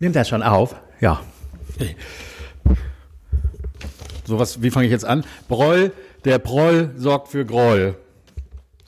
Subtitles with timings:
[0.00, 0.76] Nimmt das schon auf?
[1.00, 1.20] Ja.
[4.24, 5.24] So was, wie fange ich jetzt an?
[5.48, 5.92] Broll,
[6.24, 7.96] der Proll sorgt für Groll.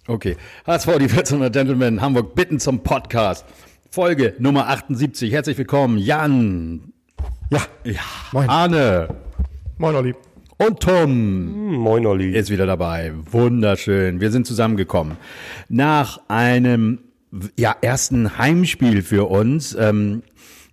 [0.06, 0.36] Okay.
[0.66, 3.44] HSV, die 1400 Gentlemen, Hamburg, bitten zum Podcast.
[3.90, 5.32] Folge Nummer 78.
[5.32, 6.92] Herzlich willkommen, Jan.
[7.50, 7.60] Ja.
[7.82, 8.00] Ja.
[8.30, 8.48] Moin.
[8.48, 9.08] Arne.
[9.78, 10.14] Moin, Olli.
[10.58, 12.36] Und Tom Moin, Olli.
[12.36, 13.12] ist wieder dabei.
[13.30, 14.20] Wunderschön.
[14.20, 15.16] Wir sind zusammengekommen.
[15.68, 17.00] Nach einem
[17.56, 19.74] ja, ersten Heimspiel für uns.
[19.74, 20.22] Ähm,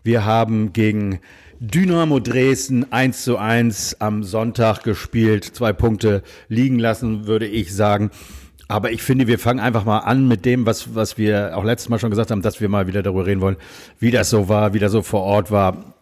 [0.07, 1.20] wir haben gegen
[1.59, 5.43] Dynamo Dresden 1 zu 1 am Sonntag gespielt.
[5.43, 8.09] Zwei Punkte liegen lassen, würde ich sagen.
[8.70, 11.89] Aber ich finde, wir fangen einfach mal an mit dem, was, was wir auch letztes
[11.89, 13.57] Mal schon gesagt haben, dass wir mal wieder darüber reden wollen,
[13.99, 15.95] wie das so war, wie das so vor Ort war.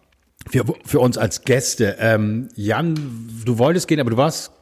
[0.48, 1.96] Für, für uns als Gäste.
[1.98, 2.94] Ähm, Jan,
[3.44, 4.52] du wolltest gehen, aber du warst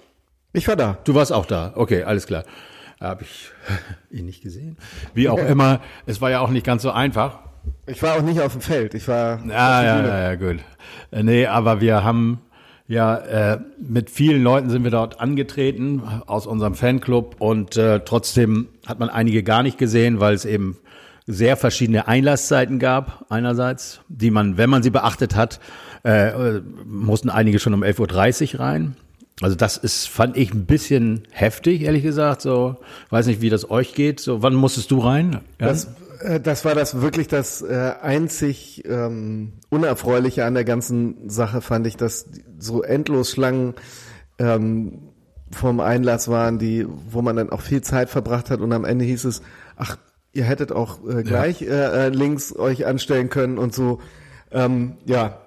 [0.54, 0.96] Ich war da.
[1.04, 1.74] Du warst auch da.
[1.76, 2.44] Okay, alles klar.
[2.98, 3.50] Habe ich
[4.10, 4.78] ihn nicht gesehen.
[5.12, 7.53] Wie auch immer, es war ja auch nicht ganz so einfach.
[7.86, 8.94] Ich war auch nicht auf dem Feld.
[8.94, 9.36] Ich war.
[9.36, 10.08] auf Ja, ja, Bühne.
[10.08, 10.60] ja, ja, gut.
[11.10, 12.40] Äh, Nee, aber wir haben
[12.86, 18.68] ja äh, mit vielen Leuten sind wir dort angetreten aus unserem Fanclub und äh, trotzdem
[18.86, 20.76] hat man einige gar nicht gesehen, weil es eben
[21.26, 23.24] sehr verschiedene Einlasszeiten gab.
[23.30, 25.60] Einerseits, die man, wenn man sie beachtet hat,
[26.04, 28.96] äh, äh, mussten einige schon um 11.30 Uhr rein.
[29.40, 32.42] Also das ist, fand ich ein bisschen heftig, ehrlich gesagt.
[32.42, 32.76] So,
[33.10, 34.20] weiß nicht, wie das euch geht.
[34.20, 35.40] So, wann musstest du rein?
[35.60, 35.68] Ja?
[35.68, 35.88] Das,
[36.42, 41.96] das war das wirklich das äh, einzig ähm, Unerfreuliche an der ganzen Sache, fand ich,
[41.96, 42.26] dass
[42.58, 43.74] so endlos Schlangen
[44.38, 45.10] ähm,
[45.50, 49.04] vom Einlass waren, die, wo man dann auch viel Zeit verbracht hat und am Ende
[49.04, 49.42] hieß es,
[49.76, 49.98] ach,
[50.32, 54.00] ihr hättet auch äh, gleich äh, äh, links euch anstellen können und so.
[54.50, 55.40] Ähm, ja,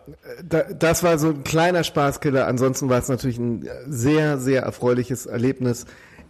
[0.47, 2.47] da, das war so ein kleiner Spaßkiller.
[2.47, 5.85] Ansonsten war es natürlich ein sehr, sehr erfreuliches Erlebnis,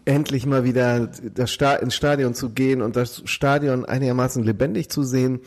[0.07, 5.03] endlich mal wieder das Sta ins Stadion zu gehen und das Stadion einigermaßen lebendig zu
[5.03, 5.41] sehen.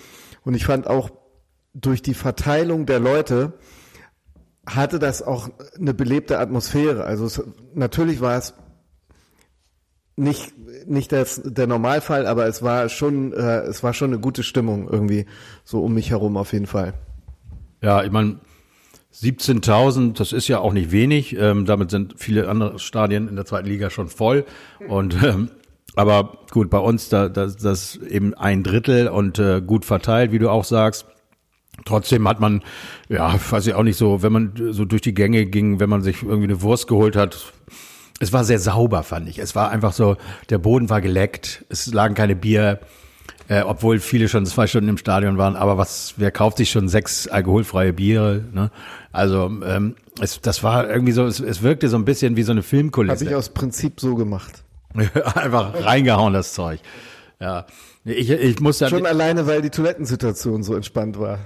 [0.45, 1.11] Und ich fand auch
[1.73, 3.55] durch die Verteilung der Leute
[4.67, 7.05] hatte das auch eine belebte Atmosphäre.
[7.05, 7.43] Also es,
[7.75, 8.55] natürlich war es
[10.17, 10.53] nicht
[10.87, 14.89] nicht das, der Normalfall, aber es war schon äh, es war schon eine gute Stimmung
[14.89, 15.27] irgendwie
[15.65, 16.95] so um mich herum auf jeden Fall.
[17.83, 18.41] Ja, ich meine,
[19.15, 21.37] 17.000, das ist ja auch nicht wenig.
[21.37, 24.45] Ähm, damit sind viele andere Stadien in der zweiten Liga schon voll.
[24.89, 25.51] Und ähm,
[25.97, 30.39] aber gut, bei uns da, da das eben ein Drittel und äh, gut verteilt, wie
[30.39, 31.07] du auch sagst.
[31.85, 32.63] Trotzdem hat man,
[33.09, 36.03] ja, weiß ich auch nicht so, wenn man so durch die Gänge ging, wenn man
[36.03, 37.53] sich irgendwie eine Wurst geholt hat.
[38.21, 39.39] Es war sehr sauber, fand ich.
[39.39, 40.17] Es war einfach so,
[40.51, 42.81] der Boden war geleckt, es lagen keine Bier,
[43.51, 45.57] äh, obwohl viele schon zwei Stunden im Stadion waren.
[45.57, 48.45] Aber was, wer kauft sich schon sechs alkoholfreie Biere?
[48.53, 48.71] Ne?
[49.11, 52.53] Also ähm, es, das war irgendwie so, es, es wirkte so ein bisschen wie so
[52.53, 53.25] eine Habe Filmkulisse.
[53.25, 54.63] ich aus Prinzip so gemacht.
[55.35, 56.79] einfach reingehauen das Zeug.
[57.41, 57.67] Ja,
[58.05, 61.41] ich, ich musste Schon alleine, weil die Toilettensituation so entspannt war.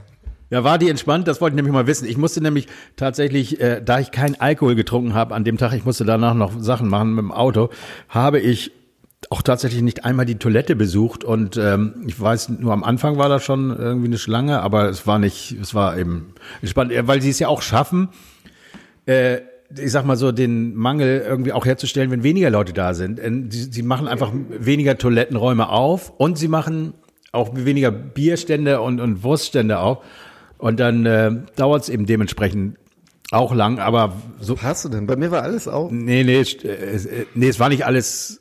[0.51, 1.27] Ja, war die entspannt?
[1.27, 2.07] Das wollte ich nämlich mal wissen.
[2.07, 2.67] Ich musste nämlich
[2.97, 6.53] tatsächlich, äh, da ich keinen Alkohol getrunken habe an dem Tag, ich musste danach noch
[6.61, 7.71] Sachen machen mit dem Auto,
[8.11, 8.73] habe ich
[9.31, 13.29] auch tatsächlich nicht einmal die Toilette besucht und ähm, ich weiß, nur am Anfang war
[13.29, 17.23] da schon irgendwie eine Schlange, aber es war nicht, es war eben entspannt, äh, weil
[17.23, 18.09] sie es ja auch schaffen,
[19.07, 19.41] äh,
[19.77, 23.21] ich sag mal so, den Mangel irgendwie auch herzustellen, wenn weniger Leute da sind.
[23.51, 26.95] Sie, sie machen einfach weniger Toilettenräume auf und sie machen
[27.33, 30.05] auch weniger Bierstände und, und Wurststände auf.
[30.59, 32.79] Und dann äh, dauert es eben dementsprechend
[33.31, 34.61] auch lang, aber so.
[34.63, 35.07] Hast du denn?
[35.07, 35.91] Bei mir war alles auf.
[35.91, 38.41] Nee, nee, äh, äh, nee, es war nicht alles.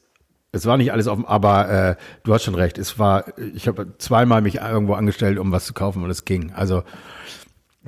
[0.55, 2.77] Es war nicht alles offen, aber äh, du hast schon recht.
[2.77, 3.25] Es war,
[3.55, 6.53] ich habe zweimal mich irgendwo angestellt, um was zu kaufen und es ging.
[6.53, 6.83] Also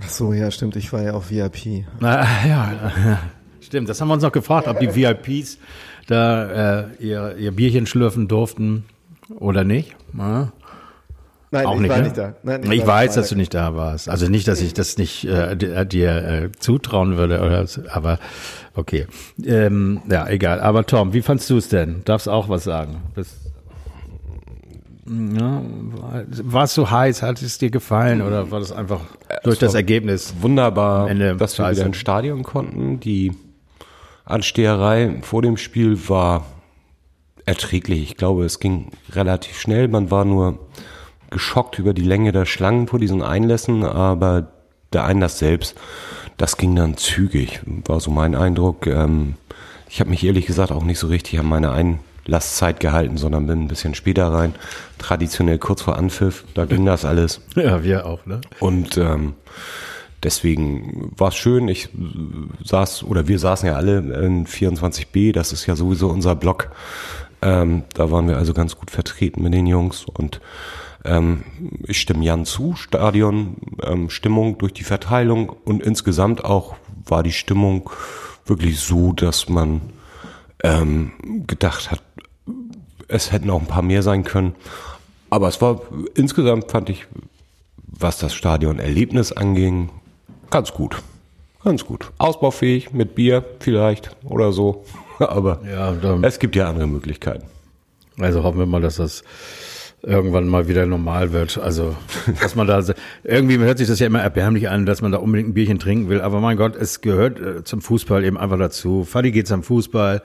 [0.02, 0.76] Ach so, ja, stimmt.
[0.76, 1.86] Ich war ja auf VIP.
[2.00, 3.20] Na, ja,
[3.62, 3.88] stimmt.
[3.88, 5.60] Das haben wir uns noch gefragt, ob die VIPs
[6.08, 8.86] da äh, ihr, ihr Bierchen schlürfen durften
[9.36, 9.96] oder nicht.
[10.18, 10.52] Ja,
[11.52, 12.04] Nein, auch ich nicht, war ne?
[12.04, 12.34] nicht da.
[12.44, 14.10] Nein, ich war weiß, nicht dass du nicht da warst.
[14.10, 18.20] Also nicht, dass ich das nicht äh, dir, dir äh, zutrauen würde, oder, so, aber
[18.74, 19.08] okay.
[19.46, 20.60] Ähm, ja, egal.
[20.60, 22.02] Aber Tom, wie fandst du es denn?
[22.06, 23.04] Darfst auch was sagen?
[23.16, 23.28] Das,
[25.08, 25.62] ja,
[26.44, 27.22] war es so heiß?
[27.22, 29.02] Hat es dir gefallen oder war das einfach
[29.44, 30.34] durch das war- Ergebnis?
[30.42, 33.00] Wunderbar, dass wir wieder ins Stadion konnten.
[33.00, 33.34] Die
[34.26, 36.46] Ansteherei vor dem Spiel war
[37.46, 38.02] erträglich.
[38.02, 39.88] Ich glaube, es ging relativ schnell.
[39.88, 40.58] Man war nur
[41.36, 44.48] geschockt über die Länge der Schlangen vor diesen Einlässen, aber
[44.94, 45.76] der Einlass selbst,
[46.38, 48.88] das ging dann zügig, war so mein Eindruck.
[48.88, 49.34] Ähm,
[49.90, 53.64] ich habe mich ehrlich gesagt auch nicht so richtig an meine Einlasszeit gehalten, sondern bin
[53.64, 54.56] ein bisschen später rein.
[54.98, 57.42] Traditionell kurz vor Anpfiff, da ging das alles.
[57.56, 58.40] Ja, wir auch, ne?
[58.62, 59.34] Und ähm,
[60.24, 61.68] deswegen war es schön.
[61.68, 61.90] Ich
[62.64, 66.72] saß, oder wir saßen ja alle in 24b, das ist ja sowieso unser Block.
[67.42, 70.40] Ähm, da waren wir also ganz gut vertreten mit den Jungs und
[71.06, 71.44] ähm,
[71.88, 76.76] ich stimme Jan zu, Stadion, ähm, Stimmung durch die Verteilung und insgesamt auch
[77.06, 77.90] war die Stimmung
[78.46, 79.82] wirklich so, dass man
[80.64, 81.12] ähm,
[81.48, 82.02] gedacht hat,
[83.08, 84.56] es hätten auch ein paar mehr sein können.
[85.30, 85.82] Aber es war
[86.16, 87.06] insgesamt fand ich,
[87.78, 89.90] was das Stadion-Erlebnis anging,
[90.50, 91.02] ganz gut.
[91.64, 92.12] Ganz gut.
[92.20, 94.86] Ausbaufähig mit Bier vielleicht oder so.
[95.20, 97.46] Aber Ja, es gibt ja andere Möglichkeiten.
[98.20, 99.24] also hoffen wir mal, dass das
[100.06, 101.58] irgendwann mal wieder normal wird.
[101.58, 101.96] Also,
[102.42, 102.84] dass man da,
[103.24, 106.10] irgendwie hört sich das ja immer erbärmlich an, dass man da unbedingt ein Bierchen trinken
[106.10, 106.22] will.
[106.22, 109.04] Aber mein Gott, es gehört äh, zum Fußball eben einfach dazu.
[109.04, 110.22] Fadi geht zum Fußball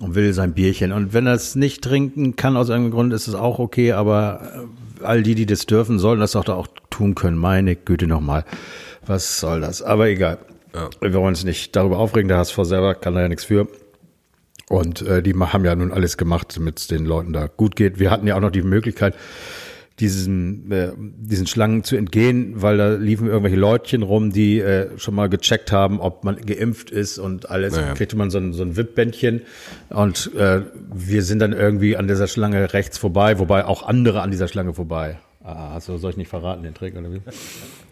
[0.00, 0.92] und will sein Bierchen.
[0.92, 3.92] Und wenn er es nicht trinken kann aus irgendeinem Grund, ist es auch okay.
[3.92, 4.68] Aber
[5.00, 7.36] äh, all die, die das dürfen, sollen das doch da auch tun können.
[7.36, 8.44] Meine Güte nochmal.
[9.06, 9.82] Was soll das?
[9.82, 10.38] Aber egal.
[11.00, 12.28] Wir wollen uns nicht darüber aufregen.
[12.28, 13.66] Der HSV selber kann da ja nichts für.
[14.68, 17.98] Und äh, die haben ja nun alles gemacht, damit es den Leuten da gut geht.
[17.98, 19.14] Wir hatten ja auch noch die Möglichkeit,
[20.00, 25.14] diesen, äh, diesen Schlangen zu entgehen, weil da liefen irgendwelche Leutchen rum, die äh, schon
[25.14, 27.74] mal gecheckt haben, ob man geimpft ist und alles.
[27.74, 27.94] Naja.
[27.94, 29.42] Kriegte man so ein, so ein VIP-Bändchen
[29.88, 30.60] und äh,
[30.92, 34.74] wir sind dann irgendwie an dieser Schlange rechts vorbei, wobei auch andere an dieser Schlange
[34.74, 35.18] vorbei.
[35.50, 37.22] Ah, hast du, soll ich nicht verraten, den Trick oder wie?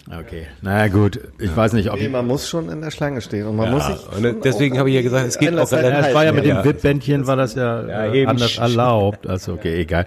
[0.09, 3.45] Okay, naja gut, ich weiß nicht, ob Nee, man muss schon in der Schlange stehen
[3.45, 3.97] und man muss sich.
[4.17, 6.31] Und schon deswegen habe ich ja gesagt, es geht auch halt Ja, es war ja
[6.31, 6.63] mit Ja.
[6.63, 8.31] dem VIP-Bändchen war das ja, Ja, äh, eben.
[8.31, 9.27] anders erlaubt.
[9.27, 10.07] Also okay, egal.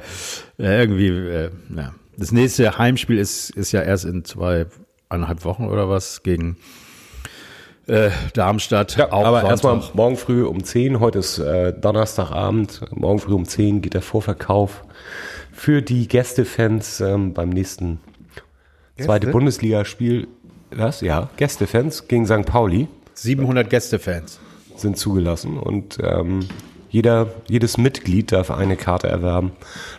[0.58, 1.94] Äh, irgendwie, äh, ja.
[2.16, 6.56] Das nächste Heimspiel ist, ist ja erst in zweieinhalb Wochen oder was gegen
[7.88, 8.96] äh, Darmstadt.
[8.96, 13.82] Ja, aber erstmal morgen früh um 10, heute ist äh, Donnerstagabend, morgen früh um 10
[13.82, 14.86] geht der Vorverkauf
[15.60, 18.00] für die Gästefans ähm, beim nächsten
[18.98, 19.32] zweite Gäste?
[19.32, 20.28] Bundesligaspiel.
[20.72, 21.02] Was?
[21.02, 22.46] Ja, Gästefans gegen St.
[22.46, 24.40] Pauli 700 Gästefans.
[24.78, 26.48] sind zugelassen und ähm,
[26.90, 29.52] jeder, jedes Mitglied darf eine Karte erwerben.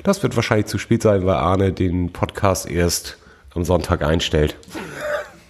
[0.02, 3.18] Das wird wahrscheinlich zu spät sein, weil Arne den Podcast erst
[3.54, 4.56] am Sonntag einstellt.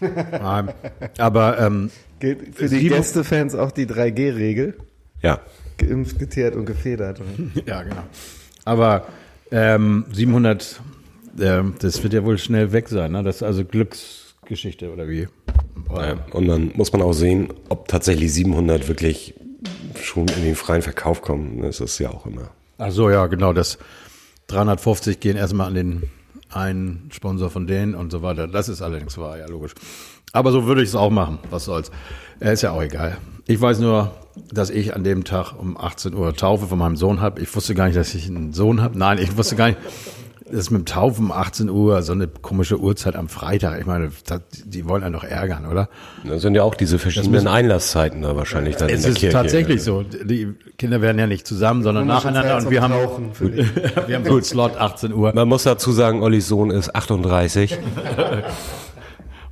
[0.01, 0.73] Nein.
[1.19, 4.77] Aber ähm, Gilt für die Gästefans auch die 3G-Regel.
[5.23, 5.41] Ja,
[5.79, 7.21] Geimpft, geteert und gefedert.
[7.67, 8.03] ja, genau.
[8.65, 9.07] Aber
[9.51, 10.81] ähm, 700,
[11.41, 13.13] ähm, das wird ja wohl schnell weg sein.
[13.13, 13.23] Ne?
[13.23, 15.29] Das ist also Glücksgeschichte oder wie?
[15.95, 19.35] Ja, und dann muss man auch sehen, ob tatsächlich 700 wirklich
[20.01, 21.63] schon in den freien Verkauf kommen.
[21.63, 22.51] Das ist ja auch immer.
[22.79, 23.53] Ach so, ja, genau.
[23.53, 23.79] Das
[24.49, 26.03] 350 gehen erstmal an den
[26.51, 28.49] einen Sponsor von denen und so weiter.
[28.49, 29.73] Das ist allerdings wahr, ja, logisch.
[30.33, 31.39] Aber so würde ich es auch machen.
[31.51, 31.91] Was soll's.
[32.41, 33.19] Äh, Ist ja auch egal.
[33.47, 34.13] Ich weiß nur,
[34.53, 37.41] dass ich an dem Tag um 18 Uhr Taufe von meinem Sohn habe.
[37.41, 38.99] Ich wusste gar nicht, dass ich einen Sohn habe.
[38.99, 39.79] Nein, ich wusste gar nicht.
[40.47, 43.79] Das ist mit dem Taufen um 18 Uhr, so eine komische Uhrzeit am Freitag.
[43.79, 45.89] Ich meine, das, die wollen einen doch ärgern, oder?
[46.25, 49.33] Da sind ja auch diese verschiedenen Einlasszeiten da wahrscheinlich dann in Es der ist Kirche.
[49.33, 50.03] tatsächlich so.
[50.03, 52.95] Die Kinder werden ja nicht zusammen, sondern nacheinander und wir haben,
[54.09, 55.33] wir haben so einen Slot 18 Uhr.
[55.33, 57.79] Man muss dazu sagen, Ollis Sohn ist 38.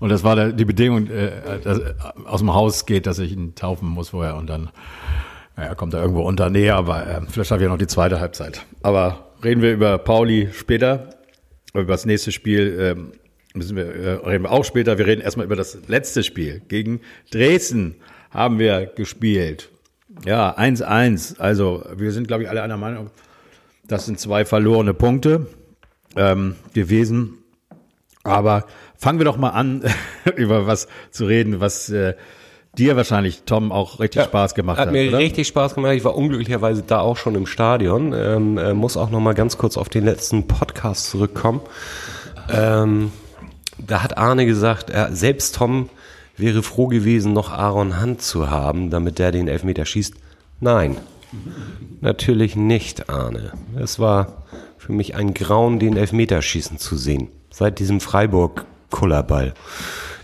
[0.01, 3.33] Und das war der, die Bedingung, äh, dass äh, aus dem Haus geht, dass ich
[3.33, 4.71] ihn taufen muss vorher und dann
[5.57, 6.51] naja, kommt er irgendwo unter.
[6.51, 8.65] Nee, aber äh, vielleicht schaffe ich noch die zweite Halbzeit.
[8.83, 11.11] Aber reden wir über Pauli später,
[11.75, 13.13] über das nächste Spiel ähm,
[13.55, 14.99] müssen wir, äh, reden wir auch später.
[14.99, 16.63] Wir reden erstmal über das letzte Spiel.
[16.69, 17.97] Gegen Dresden
[18.31, 19.69] haben wir gespielt.
[20.25, 21.39] Ja, 1-1.
[21.39, 23.11] Also wir sind, glaube ich, alle einer Meinung,
[23.87, 25.47] das sind zwei verlorene Punkte
[26.17, 27.35] ähm, gewesen.
[28.25, 28.67] Aber
[28.99, 29.83] fangen wir doch mal an,
[30.37, 32.15] über was zu reden, was äh,
[32.77, 34.89] dir wahrscheinlich, Tom, auch richtig Spaß gemacht hat.
[34.89, 35.19] Hat mir oder?
[35.19, 35.95] richtig Spaß gemacht.
[35.95, 38.13] Ich war unglücklicherweise da auch schon im Stadion.
[38.13, 41.61] Ähm, äh, muss auch noch mal ganz kurz auf den letzten Podcast zurückkommen.
[42.53, 43.13] Ähm,
[43.79, 45.89] da hat Arne gesagt, er, selbst Tom
[46.37, 50.15] wäre froh gewesen, noch Aaron Hand zu haben, damit der den Elfmeter schießt.
[50.61, 50.97] Nein,
[52.01, 53.53] natürlich nicht, Arne.
[53.77, 54.45] Es war
[54.77, 57.29] für mich ein Grauen, den Elfmeterschießen zu sehen.
[57.51, 58.01] Seit diesem
[58.91, 59.55] Freiburg-Kullerball.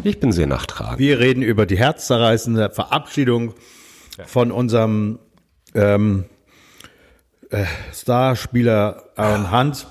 [0.02, 0.98] Ich bin sehr nachtragend.
[0.98, 3.54] Wir reden über die herzzerreißende Verabschiedung
[4.26, 5.18] von unserem
[5.74, 6.24] ähm,
[7.50, 9.86] äh, Starspieler Aaron Hunt,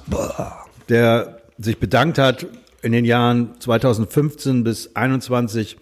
[0.89, 2.45] der sich bedankt hat
[2.81, 5.77] in den Jahren 2015 bis 21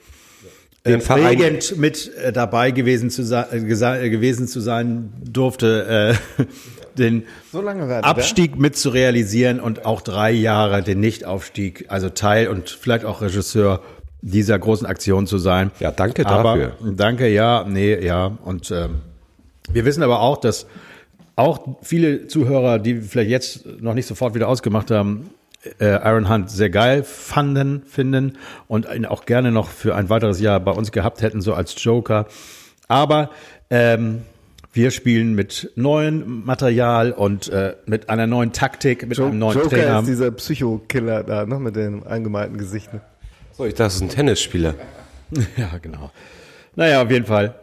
[0.85, 6.17] Den äh, Verein- prägend mit äh, dabei gewesen zu, sein, äh, gewesen zu sein durfte,
[6.39, 6.43] äh,
[6.97, 12.09] den So lange war Abstieg mit zu realisieren und auch drei Jahre den Nichtaufstieg, also
[12.09, 13.81] Teil und vielleicht auch Regisseur
[14.21, 15.71] dieser großen Aktion zu sein.
[15.79, 16.93] Ja, danke aber, dafür.
[16.95, 18.37] Danke, ja, nee, ja.
[18.43, 19.01] Und ähm,
[19.71, 20.67] wir wissen aber auch, dass
[21.35, 25.31] auch viele Zuhörer, die vielleicht jetzt noch nicht sofort wieder ausgemacht haben,
[25.79, 30.39] äh, Aaron Hunt sehr geil fanden, finden und ihn auch gerne noch für ein weiteres
[30.39, 32.27] Jahr bei uns gehabt hätten, so als Joker.
[32.87, 33.29] Aber
[33.69, 34.23] ähm,
[34.73, 39.57] wir spielen mit neuem Material und äh, mit einer neuen Taktik, mit Jo einem neuen
[39.57, 39.99] Joker Trainer.
[39.99, 42.93] ist dieser Psycho-Killer da, ne, mit dem angemalten Gesicht.
[42.93, 43.01] Ne?
[43.51, 44.75] So, ich dachte, das ist ein Tennisspieler.
[45.55, 46.11] Ja, genau.
[46.75, 47.55] Naja, auf jeden Fall.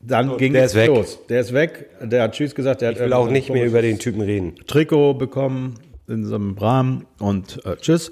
[0.00, 0.88] Dann ging der es ist weg.
[0.88, 1.18] los.
[1.28, 1.86] Der ist weg.
[2.02, 2.80] Der hat Tschüss gesagt.
[2.80, 4.56] Der Ich will auch nicht mehr über den Typen reden.
[4.66, 8.10] Trikot bekommen in so einem Rahmen und äh, Tschüss.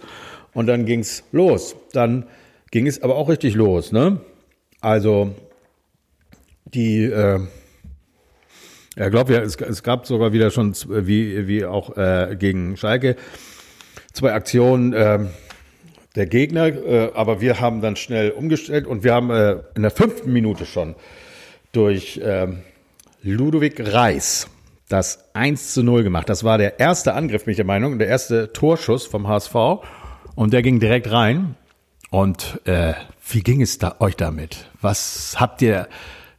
[0.54, 1.74] Und dann ging's los.
[1.92, 2.26] Dann
[2.70, 4.20] ging es aber auch richtig los, ne?
[4.80, 5.34] Also
[6.64, 7.40] die, äh,
[8.96, 13.16] ja, glaube ja, es, es gab sogar wieder schon wie wie auch äh, gegen Schalke
[14.12, 15.20] zwei Aktionen äh,
[16.16, 19.90] der Gegner, äh, aber wir haben dann schnell umgestellt und wir haben äh, in der
[19.90, 20.96] fünften Minute schon
[21.72, 22.62] durch ähm,
[23.22, 24.48] Ludovic Reis
[24.88, 26.28] das 1 zu 0 gemacht.
[26.28, 29.54] Das war der erste Angriff, bin ich der Meinung, der erste Torschuss vom HSV
[30.34, 31.54] und der ging direkt rein.
[32.10, 32.94] Und äh,
[33.28, 34.68] wie ging es da, euch damit?
[34.80, 35.86] Was habt ihr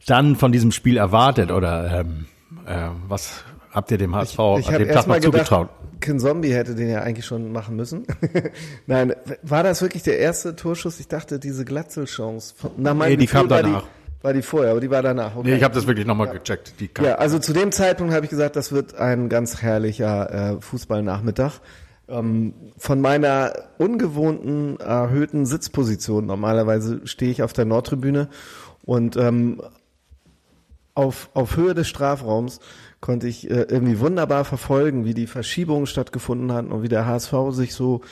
[0.06, 2.26] dann von diesem Spiel erwartet oder ähm,
[2.66, 5.68] äh, was habt ihr dem HSV Ich an habe dem Tag noch zugetraut?
[6.00, 8.06] Kin Zombie hätte den ja eigentlich schon machen müssen.
[8.86, 11.00] Nein, war das wirklich der erste Torschuss?
[11.00, 12.54] Ich dachte, diese Glatzelchance.
[12.76, 13.82] Nee, die kam war danach.
[13.82, 15.36] Die, war die vorher, aber die war danach.
[15.36, 15.50] Okay.
[15.50, 16.74] Nee, ich habe das wirklich nochmal gecheckt.
[16.80, 17.04] Die kam.
[17.04, 21.60] Ja, also zu dem Zeitpunkt habe ich gesagt, das wird ein ganz herrlicher äh, Fußballnachmittag.
[22.08, 28.28] Ähm, von meiner ungewohnten erhöhten Sitzposition, normalerweise stehe ich auf der Nordtribüne
[28.84, 29.62] und ähm,
[30.94, 32.60] auf, auf Höhe des Strafraums
[33.00, 37.32] konnte ich äh, irgendwie wunderbar verfolgen, wie die Verschiebungen stattgefunden hatten und wie der HSV
[37.50, 38.02] sich so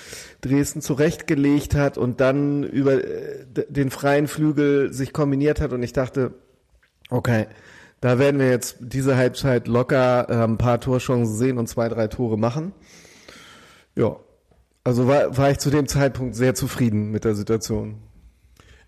[0.41, 5.93] Dresden zurechtgelegt hat und dann über äh, den freien Flügel sich kombiniert hat und ich
[5.93, 6.35] dachte,
[7.11, 7.47] okay,
[8.01, 12.09] da werden wir jetzt diese Halbzeit locker äh, ein paar Torchancen sehen und zwei, drei
[12.09, 12.73] Tore machen.
[13.95, 14.17] Ja,
[14.83, 17.99] also war, war ich zu dem Zeitpunkt sehr zufrieden mit der Situation.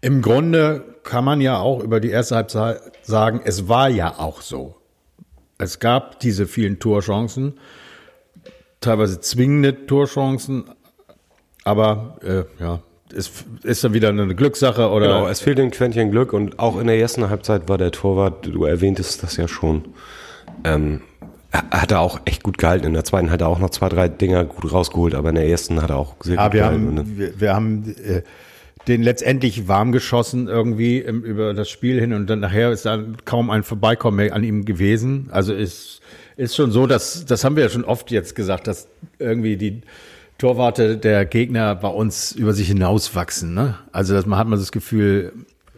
[0.03, 4.43] Im Grunde kann man ja auch über die erste Halbzeit sagen, es war ja auch
[4.43, 4.75] so.
[5.59, 7.55] Es gab diese vielen Torchancen,
[8.81, 10.65] teilweise zwingende Torchancen,
[11.65, 12.81] aber äh, ja,
[13.15, 13.31] es
[13.63, 16.87] ist dann wieder eine Glückssache oder Genau, es fehlt ein Quäntchen Glück und auch in
[16.89, 19.85] der ersten Halbzeit war der Torwart, du erwähntest das ja schon,
[20.65, 21.03] ähm,
[21.53, 22.87] er hat er auch echt gut gehalten.
[22.87, 25.47] In der zweiten hat er auch noch zwei, drei Dinger gut rausgeholt, aber in der
[25.49, 26.87] ersten hat er auch sehr Ja, gut wir gehalten.
[26.87, 28.23] haben, Und, wir, wir haben äh,
[28.89, 33.17] den letztendlich warm geschossen irgendwie im, über das Spiel hin und dann nachher ist dann
[33.25, 35.29] kaum ein Vorbeikommen mehr an ihm gewesen.
[35.31, 36.01] Also ist,
[36.37, 39.83] ist schon so, dass, das haben wir ja schon oft jetzt gesagt, dass irgendwie die
[40.39, 43.55] Torwarte der Gegner bei uns über sich hinauswachsen.
[43.55, 43.79] Ne?
[43.93, 45.33] Also das, man hat man das Gefühl,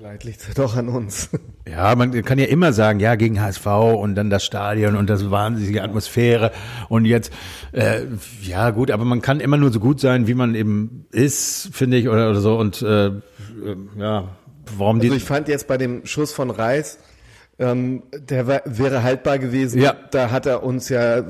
[0.05, 1.31] Vielleicht liegt es doch an uns.
[1.67, 5.31] ja, man kann ja immer sagen, ja, gegen HSV und dann das Stadion und das
[5.31, 6.53] wahnsinnige Atmosphäre
[6.91, 7.33] und jetzt,
[7.73, 8.03] äh,
[8.43, 11.97] ja gut, aber man kann immer nur so gut sein, wie man eben ist, finde
[11.97, 13.13] ich, oder, oder so und äh, äh,
[13.97, 14.29] ja,
[14.77, 15.07] warum die...
[15.07, 16.99] Also ich fand jetzt bei dem Schuss von Reis,
[17.59, 19.81] ähm, der war, wäre haltbar gewesen.
[19.81, 19.97] Ja.
[20.11, 21.25] Da hat er uns ja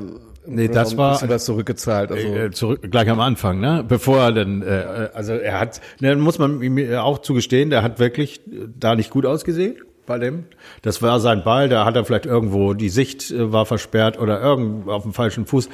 [0.47, 2.13] Nee, das war- was zurückgezahlt.
[2.13, 3.85] Also äh, zurück gleich am Anfang, ne?
[3.87, 7.99] Bevor er dann, äh, also er hat, ne, muss man ihm auch zugestehen, der hat
[7.99, 10.45] wirklich äh, da nicht gut ausgesehen bei dem.
[10.83, 14.41] Das war sein Ball, da hat er vielleicht irgendwo die Sicht äh, war versperrt oder
[14.41, 15.69] irgendwo auf dem falschen Fuß.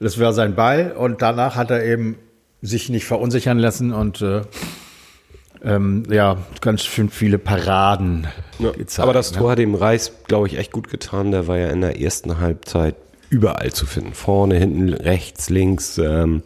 [0.00, 2.16] Das war sein Ball und danach hat er eben
[2.62, 4.42] sich nicht verunsichern lassen und äh,
[5.62, 8.26] ähm, ja ganz schön viele Paraden
[8.58, 9.04] ja, gezeigt.
[9.04, 9.38] aber das ne?
[9.38, 11.30] Tor hat dem Reis, glaube ich, echt gut getan.
[11.30, 12.94] Der war ja in der ersten Halbzeit
[13.30, 14.12] überall zu finden.
[14.14, 15.98] Vorne, hinten, rechts, links.
[15.98, 16.42] Ähm,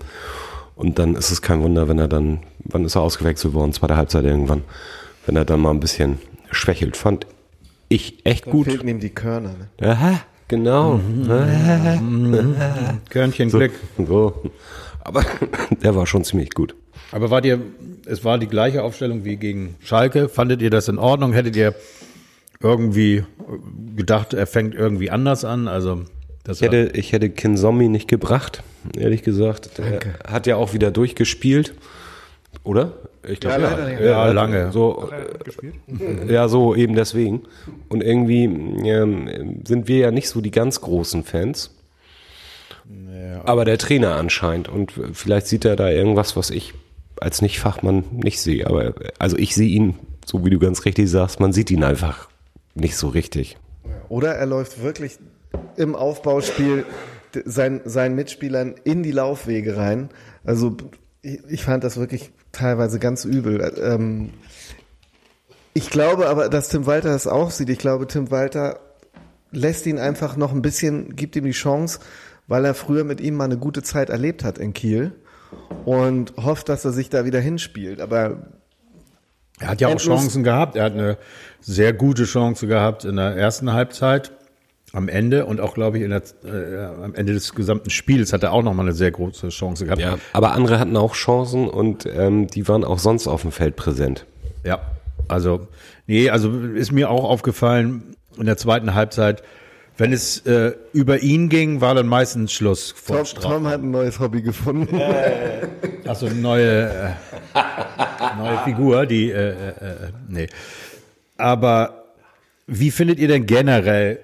[0.77, 3.73] und dann ist es kein Wunder, wenn er dann, wann ist er ausgewechselt worden?
[3.73, 4.63] Zweite Halbzeit irgendwann.
[5.27, 6.19] Wenn er dann mal ein bisschen
[6.51, 6.97] schwächelt.
[6.97, 7.27] Fand
[7.89, 8.67] ich echt da gut.
[8.67, 9.55] fehlten ihm die Körner.
[9.79, 9.89] Ne?
[9.91, 11.01] Aha, genau.
[13.11, 13.73] Körnchen So, Glück.
[13.99, 14.51] so.
[15.03, 15.25] Aber
[15.83, 16.75] der war schon ziemlich gut.
[17.13, 17.61] Aber war dir,
[18.07, 20.29] es war die gleiche Aufstellung wie gegen Schalke.
[20.29, 21.33] Fandet ihr das in Ordnung?
[21.33, 21.75] Hättet ihr
[22.63, 23.25] irgendwie
[23.97, 25.67] gedacht, er fängt irgendwie anders an?
[25.67, 26.03] Also,
[26.49, 28.63] Ich hätte, ich hätte Kin Zombie nicht gebracht,
[28.97, 29.79] ehrlich gesagt.
[29.79, 31.75] Der hat ja auch wieder durchgespielt.
[32.65, 32.93] Oder?
[33.23, 34.11] Ich Ja, glaube, leider, ja.
[34.27, 34.73] Ja, lange.
[34.73, 37.43] So, äh, ja, so eben deswegen.
[37.89, 41.71] Und irgendwie ähm, sind wir ja nicht so die ganz großen Fans.
[43.45, 44.69] Aber der Trainer anscheinend.
[44.69, 46.75] Und vielleicht sieht er da irgendwas, was ich
[47.21, 48.67] als Nicht-Fachmann nicht sehe.
[48.67, 49.95] Aber also ich sehe ihn,
[50.25, 52.29] so wie du ganz richtig sagst, man sieht ihn einfach
[52.75, 53.57] nicht so richtig.
[54.09, 55.19] Oder er läuft wirklich
[55.77, 56.85] im Aufbauspiel
[57.45, 60.11] sein, seinen Mitspielern in die Laufwege rein.
[60.45, 60.77] Also
[61.23, 63.73] ich, fand das wirklich teilweise ganz übel.
[63.83, 64.31] Ähm,
[65.75, 67.69] ich glaube aber, dass Tim Walter das auch sieht.
[67.69, 68.81] Ich glaube, Tim Walter
[69.53, 72.01] lässt ihn einfach noch ein bisschen, gibt ihm die Chance,
[72.47, 75.13] weil er früher mit ihm mal eine gute Zeit erlebt hat in Kiel
[75.85, 78.01] und hofft, dass er sich da wieder hinspielt.
[78.01, 78.49] Aber
[79.59, 80.77] Er hat ja auch Chancen gehabt.
[80.77, 81.19] Er hat eine
[81.61, 84.33] sehr gute Chance gehabt in der ersten Halbzeit.
[84.93, 88.43] Am Ende und auch, glaube ich, in der, äh, am Ende des gesamten Spiels hat
[88.43, 90.01] er auch nochmal eine sehr große Chance gehabt.
[90.01, 93.77] Ja, aber andere hatten auch Chancen und ähm, die waren auch sonst auf dem Feld
[93.77, 94.27] präsent.
[94.65, 94.81] Ja,
[95.29, 95.69] also,
[96.07, 99.43] nee, also ist mir auch aufgefallen in der zweiten Halbzeit,
[99.97, 102.95] wenn es äh, über ihn ging, war dann meistens Schluss.
[103.07, 104.99] Tom, Tom hat ein neues Hobby gefunden.
[104.99, 105.69] Äh,
[106.09, 107.11] Achso, eine neue, äh,
[108.39, 109.95] neue Figur, die, äh, äh, äh,
[110.27, 110.47] nee.
[111.37, 112.05] Aber
[112.67, 114.21] wie findet ihr denn generell,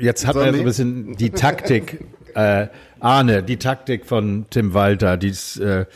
[0.00, 2.04] jetzt hat er so ein bisschen die Taktik,
[2.34, 2.68] äh,
[3.00, 5.86] Arne, die Taktik von Tim Walter, dieses äh,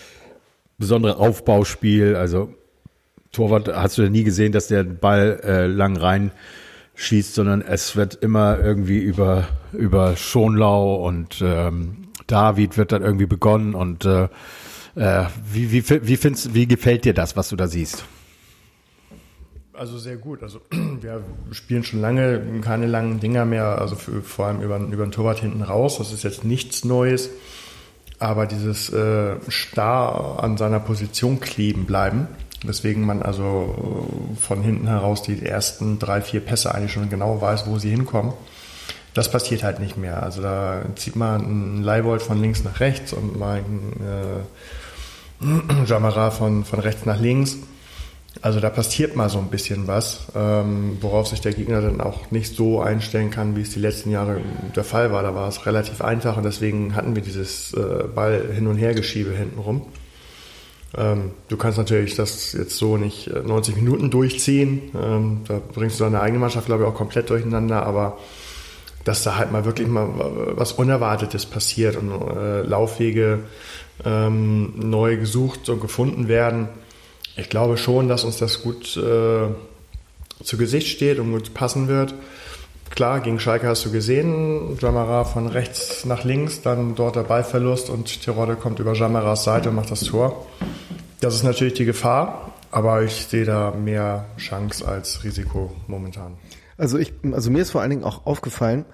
[0.78, 2.54] besondere Aufbauspiel, also
[3.32, 6.30] Torwart hast du ja nie gesehen, dass der Ball äh, lang rein
[6.94, 13.26] schießt, sondern es wird immer irgendwie über, über Schonlau und ähm, David wird dann irgendwie
[13.26, 14.28] begonnen und äh,
[14.94, 18.04] äh, wie, wie, wie, findest, wie gefällt dir das, was du da siehst?
[19.76, 20.42] Also sehr gut.
[20.42, 20.60] Also
[21.00, 25.10] wir spielen schon lange keine langen Dinger mehr, also für, vor allem über, über den
[25.10, 25.98] Torwart hinten raus.
[25.98, 27.30] Das ist jetzt nichts Neues.
[28.20, 32.28] Aber dieses äh, starr an seiner Position kleben bleiben,
[32.64, 34.08] weswegen man also
[34.40, 38.32] von hinten heraus die ersten drei, vier Pässe eigentlich schon genau weiß, wo sie hinkommen.
[39.12, 40.22] Das passiert halt nicht mehr.
[40.22, 44.00] Also da zieht man einen Leibold von links nach rechts und mal einen
[45.42, 47.58] äh, Jamara von, von rechts nach links.
[48.42, 52.30] Also da passiert mal so ein bisschen was, ähm, worauf sich der Gegner dann auch
[52.30, 54.40] nicht so einstellen kann, wie es die letzten Jahre
[54.74, 55.22] der Fall war.
[55.22, 58.92] Da war es relativ einfach und deswegen hatten wir dieses äh, Ball hin und her
[58.92, 59.82] Geschiebe hintenrum.
[60.96, 64.90] Ähm, du kannst natürlich das jetzt so nicht 90 äh, Minuten durchziehen.
[65.00, 67.84] Ähm, da bringst du deine eigene Mannschaft, glaube ich, auch komplett durcheinander.
[67.84, 68.18] Aber
[69.04, 70.08] dass da halt mal wirklich mal
[70.56, 73.40] was Unerwartetes passiert und äh, Laufwege
[74.04, 76.68] ähm, neu gesucht und gefunden werden.
[77.36, 79.48] Ich glaube schon, dass uns das gut äh,
[80.42, 82.14] zu Gesicht steht und gut passen wird.
[82.90, 87.90] Klar, gegen Schalke hast du gesehen, Jamara von rechts nach links, dann dort der Ballverlust
[87.90, 90.46] und Tirode kommt über Jamaras Seite und macht das Tor.
[91.20, 96.36] Das ist natürlich die Gefahr, aber ich sehe da mehr Chance als Risiko momentan.
[96.76, 98.84] Also ich, also mir ist vor allen Dingen auch aufgefallen,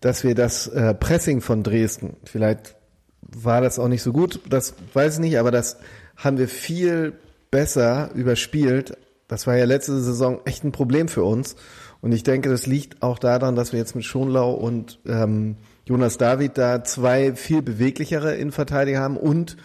[0.00, 2.76] dass wir das äh, Pressing von Dresden, vielleicht
[3.20, 5.76] war das auch nicht so gut, das weiß ich nicht, aber das
[6.16, 7.14] haben wir viel
[7.50, 8.96] besser überspielt.
[9.28, 11.56] Das war ja letzte Saison echt ein Problem für uns.
[12.00, 16.18] Und ich denke, das liegt auch daran, dass wir jetzt mit Schonlau und ähm, Jonas
[16.18, 19.56] David da zwei viel beweglichere Innenverteidiger haben und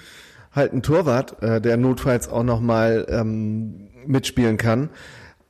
[0.52, 4.89] halt einen Torwart, äh, der notfalls auch nochmal ähm, mitspielen kann.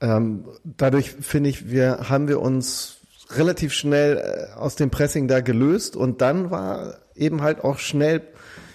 [0.02, 2.98] Ähm, dadurch finde ich, wir haben wir uns
[3.32, 8.21] relativ schnell äh, aus dem Pressing da gelöst und dann war eben halt auch schnell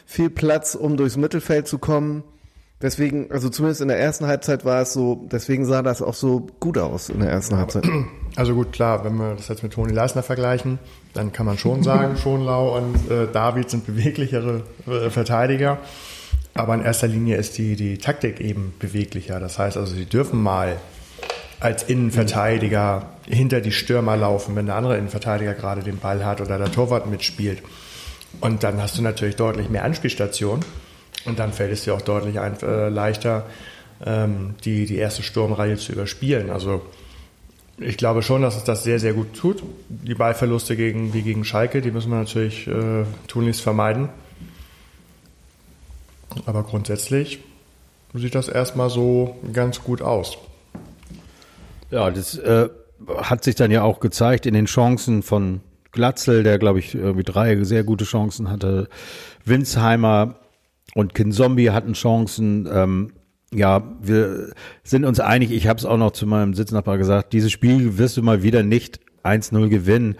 [0.06, 2.24] viel Platz, um durchs Mittelfeld zu kommen.
[2.82, 6.46] Deswegen, also zumindest in der ersten Halbzeit war es so, deswegen sah das auch so
[6.60, 7.84] gut aus in der ersten Halbzeit.
[8.36, 10.78] Also gut, klar, wenn wir das jetzt mit Toni Leisner vergleichen,
[11.12, 15.78] dann kann man schon sagen, Schonlau und äh, David sind beweglichere äh, Verteidiger.
[16.54, 19.40] Aber in erster Linie ist die, die Taktik eben beweglicher.
[19.40, 20.76] Das heißt also, sie dürfen mal
[21.60, 26.56] als Innenverteidiger hinter die Stürmer laufen, wenn der andere Innenverteidiger gerade den Ball hat oder
[26.56, 27.62] der Torwart mitspielt.
[28.40, 30.64] Und dann hast du natürlich deutlich mehr Anspielstationen.
[31.24, 33.46] Und dann fällt es dir auch deutlich ein, äh, leichter,
[34.04, 36.50] ähm, die, die erste Sturmreihe zu überspielen.
[36.50, 36.82] Also
[37.78, 39.62] ich glaube schon, dass es das sehr, sehr gut tut.
[39.88, 44.08] Die Ballverluste gegen, wie gegen Schalke, die müssen wir natürlich äh, tunlichst vermeiden.
[46.46, 47.40] Aber grundsätzlich
[48.14, 50.38] sieht das erstmal so ganz gut aus.
[51.90, 52.68] Ja, das äh,
[53.18, 55.60] hat sich dann ja auch gezeigt in den Chancen von
[55.92, 58.88] Glatzel, der glaube ich irgendwie drei sehr gute Chancen hatte.
[59.44, 60.36] Winsheimer
[60.94, 62.68] und Kinzombie hatten Chancen.
[62.72, 63.12] Ähm,
[63.52, 64.52] ja, wir
[64.84, 65.50] sind uns einig.
[65.50, 67.32] Ich habe es auch noch zu meinem Sitznachbar gesagt.
[67.32, 70.16] Dieses Spiel wirst du mal wieder nicht 1-0 gewinnen.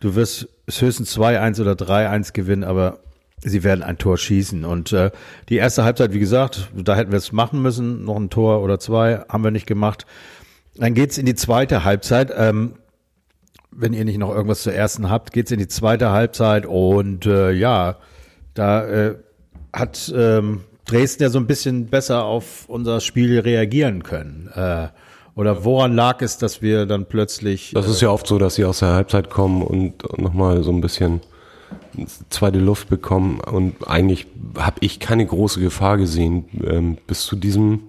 [0.00, 3.00] Du wirst höchstens 2-1 oder 3-1 gewinnen, aber
[3.38, 4.64] sie werden ein Tor schießen.
[4.64, 5.10] Und äh,
[5.48, 8.04] die erste Halbzeit, wie gesagt, da hätten wir es machen müssen.
[8.04, 10.06] Noch ein Tor oder zwei haben wir nicht gemacht.
[10.76, 12.32] Dann geht's in die zweite Halbzeit.
[12.36, 12.74] Ähm,
[13.70, 17.50] wenn ihr nicht noch irgendwas zur ersten habt, geht's in die zweite Halbzeit und äh,
[17.50, 17.96] ja,
[18.54, 19.16] da äh,
[19.74, 24.50] hat ähm, Dresden ja so ein bisschen besser auf unser Spiel reagieren können.
[24.54, 24.88] Äh,
[25.34, 27.72] oder woran lag es, dass wir dann plötzlich.
[27.74, 30.80] Das ist ja oft so, dass sie aus der Halbzeit kommen und nochmal so ein
[30.80, 31.20] bisschen
[32.30, 33.40] zweite Luft bekommen.
[33.40, 37.80] Und eigentlich habe ich keine große Gefahr gesehen ähm, bis zu diesem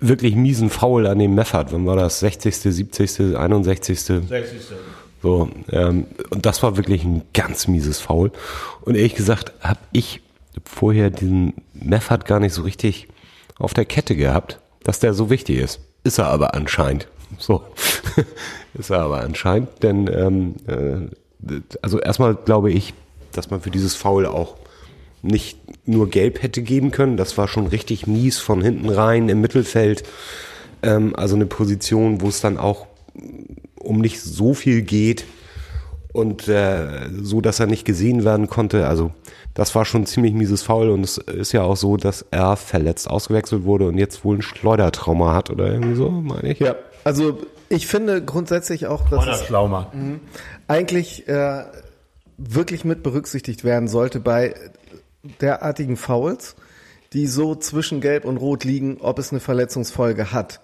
[0.00, 1.72] wirklich miesen Foul an dem Meffert.
[1.72, 2.20] Wann war das?
[2.20, 4.00] 60., 70., 61.
[4.00, 4.28] 60.
[5.22, 8.32] So, ähm, und das war wirklich ein ganz mieses Foul.
[8.82, 10.20] Und ehrlich gesagt habe ich
[10.64, 13.08] vorher diesen Meffert gar nicht so richtig
[13.58, 15.80] auf der Kette gehabt, dass der so wichtig ist.
[16.04, 17.08] Ist er aber anscheinend.
[17.38, 17.62] So.
[18.74, 22.94] ist er aber anscheinend, denn ähm, äh, also erstmal glaube ich,
[23.32, 24.56] dass man für dieses Foul auch
[25.22, 27.16] nicht nur gelb hätte geben können.
[27.16, 30.04] Das war schon richtig mies von hinten rein im Mittelfeld.
[30.82, 32.86] Ähm, also eine Position, wo es dann auch
[33.78, 35.24] um nicht so viel geht
[36.12, 38.86] und äh, so, dass er nicht gesehen werden konnte.
[38.86, 39.12] Also
[39.56, 42.56] das war schon ein ziemlich mieses Foul und es ist ja auch so, dass er
[42.56, 46.60] verletzt ausgewechselt wurde und jetzt wohl ein Schleudertrauma hat oder irgendwie so, meine ich.
[46.60, 47.38] Ja, also
[47.70, 49.90] ich finde grundsätzlich auch, dass es Schlaumer.
[50.68, 51.64] eigentlich äh,
[52.36, 54.54] wirklich mit berücksichtigt werden sollte bei
[55.40, 56.54] derartigen Fouls,
[57.14, 60.60] die so zwischen Gelb und Rot liegen, ob es eine Verletzungsfolge hat.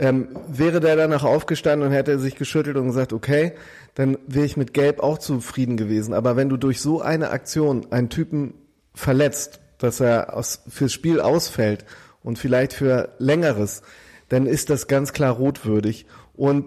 [0.00, 3.52] Ähm, wäre der danach aufgestanden und hätte sich geschüttelt und gesagt, okay,
[3.94, 6.14] dann wäre ich mit Gelb auch zufrieden gewesen.
[6.14, 8.54] Aber wenn du durch so eine Aktion einen Typen
[8.94, 11.84] verletzt, dass er aus, fürs Spiel ausfällt
[12.22, 13.82] und vielleicht für längeres,
[14.28, 16.06] dann ist das ganz klar rotwürdig.
[16.34, 16.66] Und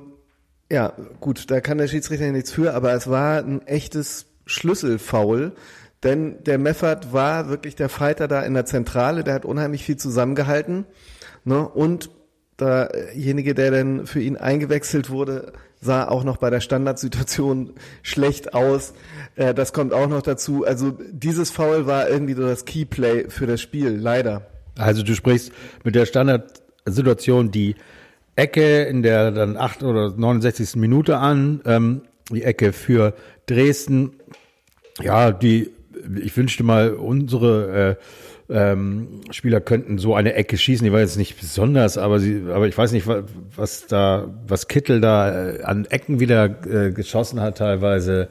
[0.69, 5.53] ja, gut, da kann der Schiedsrichter nichts für, aber es war ein echtes Schlüsselfoul,
[6.03, 9.97] denn der Meffert war wirklich der Fighter da in der Zentrale, der hat unheimlich viel
[9.97, 10.85] zusammengehalten.
[11.43, 11.67] Ne?
[11.67, 12.09] Und
[12.61, 18.93] derjenige, der dann für ihn eingewechselt wurde, sah auch noch bei der Standardsituation schlecht aus.
[19.35, 20.65] Äh, das kommt auch noch dazu.
[20.65, 24.47] Also dieses Foul war irgendwie so das Keyplay für das Spiel, leider.
[24.77, 25.51] Also du sprichst
[25.83, 27.75] mit der Standardsituation die
[28.35, 30.75] Ecke in der dann 8 oder 69.
[30.77, 33.13] Minute an, ähm, die Ecke für
[33.45, 34.13] Dresden.
[35.01, 35.71] Ja, die,
[36.21, 38.03] ich wünschte mal, unsere äh,
[38.51, 40.83] ähm, Spieler könnten so eine Ecke schießen.
[40.83, 43.07] Die war jetzt nicht besonders, aber sie, aber ich weiß nicht,
[43.55, 48.27] was, da, was Kittel da äh, an Ecken wieder äh, geschossen hat teilweise.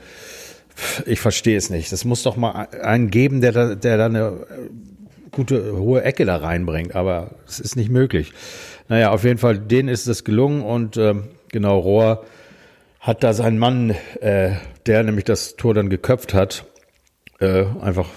[1.07, 1.91] Ich verstehe es nicht.
[1.93, 4.35] Das muss doch mal einen geben, der da, der da eine äh,
[5.31, 8.33] gute hohe Ecke da reinbringt, aber es ist nicht möglich.
[8.89, 12.25] Naja, auf jeden Fall, denen ist es gelungen und ähm, genau, Rohr
[12.99, 14.53] hat da seinen Mann, äh,
[14.87, 16.67] der nämlich das Tor dann geköpft hat,
[17.39, 18.09] äh, einfach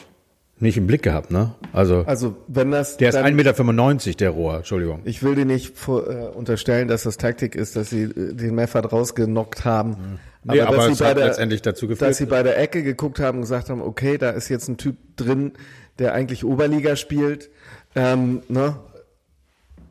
[0.64, 1.54] nicht im Blick gehabt, ne?
[1.72, 5.02] Also, Also wenn das der ist dann- 1,95 Meter, der Rohr, Entschuldigung.
[5.04, 8.56] Ich will dir nicht vor, äh, unterstellen, dass das Taktik ist, dass sie äh, den
[8.56, 10.20] Meffert rausgenockt haben.
[10.44, 12.10] Nee, aber dass es sie hat bei der, letztendlich dazu geführt.
[12.10, 14.78] dass sie bei der Ecke geguckt haben und gesagt haben, okay, da ist jetzt ein
[14.78, 15.54] Typ drin,
[16.00, 17.50] der eigentlich Oberliga spielt.
[17.96, 18.76] Ähm, ne?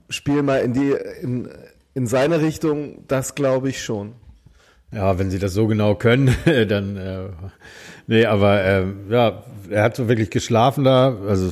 [0.08, 1.48] Spiel mal in die in,
[1.94, 4.12] in seine Richtung, das glaube ich schon.
[4.92, 6.34] Ja, wenn sie das so genau können,
[6.68, 7.28] dann äh,
[8.06, 11.50] nee, aber äh, ja, er hat so wirklich geschlafen da, also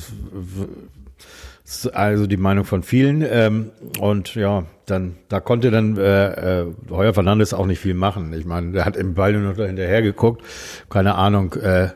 [1.93, 7.13] also die Meinung von vielen ähm, und ja, dann da konnte dann äh, äh, Heuer
[7.13, 8.33] Fernandes auch nicht viel machen.
[8.33, 10.43] Ich meine, der hat im Ball nur noch da hinterher geguckt,
[10.89, 11.89] keine Ahnung, äh,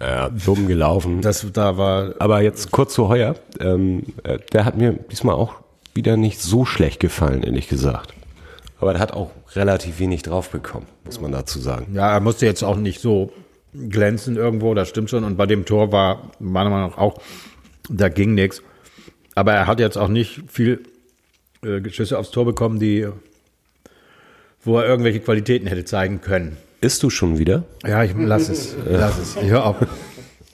[0.00, 1.20] Ja, dumm gelaufen.
[1.22, 3.36] das da war Aber jetzt kurz zu Heuer.
[3.60, 5.54] Ähm, äh, der hat mir diesmal auch
[5.94, 8.12] wieder nicht so schlecht gefallen, ehrlich gesagt.
[8.78, 11.94] Aber der hat auch relativ wenig drauf bekommen, muss man dazu sagen.
[11.94, 13.32] Ja, er musste jetzt auch nicht so
[13.72, 15.24] glänzen irgendwo, das stimmt schon.
[15.24, 17.20] Und bei dem Tor war meiner Meinung nach auch,
[17.88, 18.62] da ging nichts.
[19.34, 20.82] Aber er hat jetzt auch nicht viel
[21.62, 23.08] äh, Geschüsse aufs Tor bekommen, die,
[24.62, 26.56] wo er irgendwelche Qualitäten hätte zeigen können.
[26.80, 27.64] Isst du schon wieder?
[27.86, 29.36] Ja, ich lass es, lass es.
[29.36, 29.76] Ich hör auf.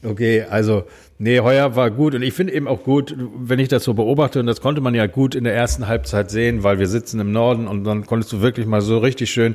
[0.05, 0.85] Okay, also
[1.19, 4.41] nee, Heuer war gut und ich finde eben auch gut, wenn ich das so beobachte
[4.41, 7.31] und das konnte man ja gut in der ersten Halbzeit sehen, weil wir sitzen im
[7.31, 9.55] Norden und dann konntest du wirklich mal so richtig schön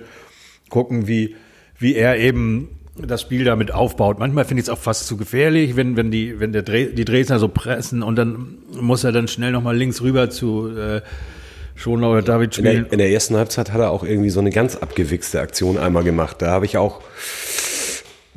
[0.70, 1.36] gucken, wie
[1.80, 4.18] wie er eben das Spiel damit aufbaut.
[4.20, 7.06] Manchmal finde ich es auch fast zu gefährlich, wenn wenn die wenn der Dre die
[7.06, 11.02] Dresdner so pressen und dann muss er dann schnell noch mal links rüber zu äh,
[11.76, 12.84] Schonau oder David In spielen.
[12.86, 16.04] der, in der ersten Halbzeit hat er auch irgendwie so eine ganz abgewichste Aktion einmal
[16.04, 16.38] gemacht.
[16.42, 17.02] Da habe ich auch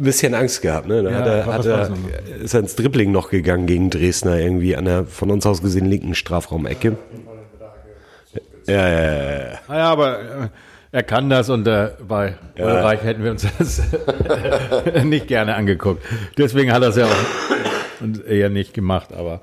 [0.05, 0.89] bisschen Angst gehabt.
[0.89, 1.03] Ne?
[1.03, 1.91] Da Ja, hat er, hat er,
[2.43, 5.87] ist er ins Dribbling noch gegangen gegen Dresdner irgendwie an der von uns aus gesehen
[5.87, 6.97] linken Strafraumecke.
[8.67, 9.59] Ja, ja, ja, ja.
[9.69, 10.49] Naja, aber äh,
[10.93, 13.83] er kann das und äh, bei Ulreich hätten wir uns das
[15.05, 16.05] nicht gerne angeguckt.
[16.37, 19.41] Deswegen hat er es ja auch eher nicht gemacht, aber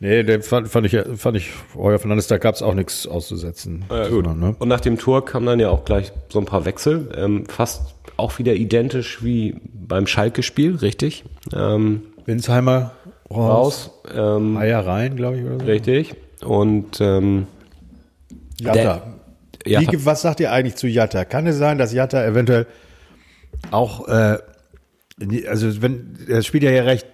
[0.00, 3.84] nee, den fand, fand ich, fand ich, Heuer Fernandes, da gab es auch nichts auszusetzen.
[3.90, 4.26] Ja, gut.
[4.26, 4.56] Ne?
[4.58, 7.08] Und nach dem Tor kam dann ja auch gleich so ein paar Wechsel.
[7.16, 11.24] Ähm, fast auch wieder identisch wie beim Schalke-Spiel, richtig?
[11.54, 12.92] Ähm, Winsheimer
[13.30, 14.12] raus, raus.
[14.14, 15.64] Ähm, Eier rein, glaube ich, oder so.
[15.66, 16.14] richtig.
[16.44, 17.46] Und ähm,
[18.60, 18.74] Jatta.
[19.64, 19.92] Der- Jatta.
[19.92, 21.24] Wie, was sagt ihr eigentlich zu Jatta?
[21.24, 22.66] Kann es sein, dass Jatta eventuell
[23.72, 24.38] auch, äh,
[25.48, 27.06] also wenn, er spielt ja hier recht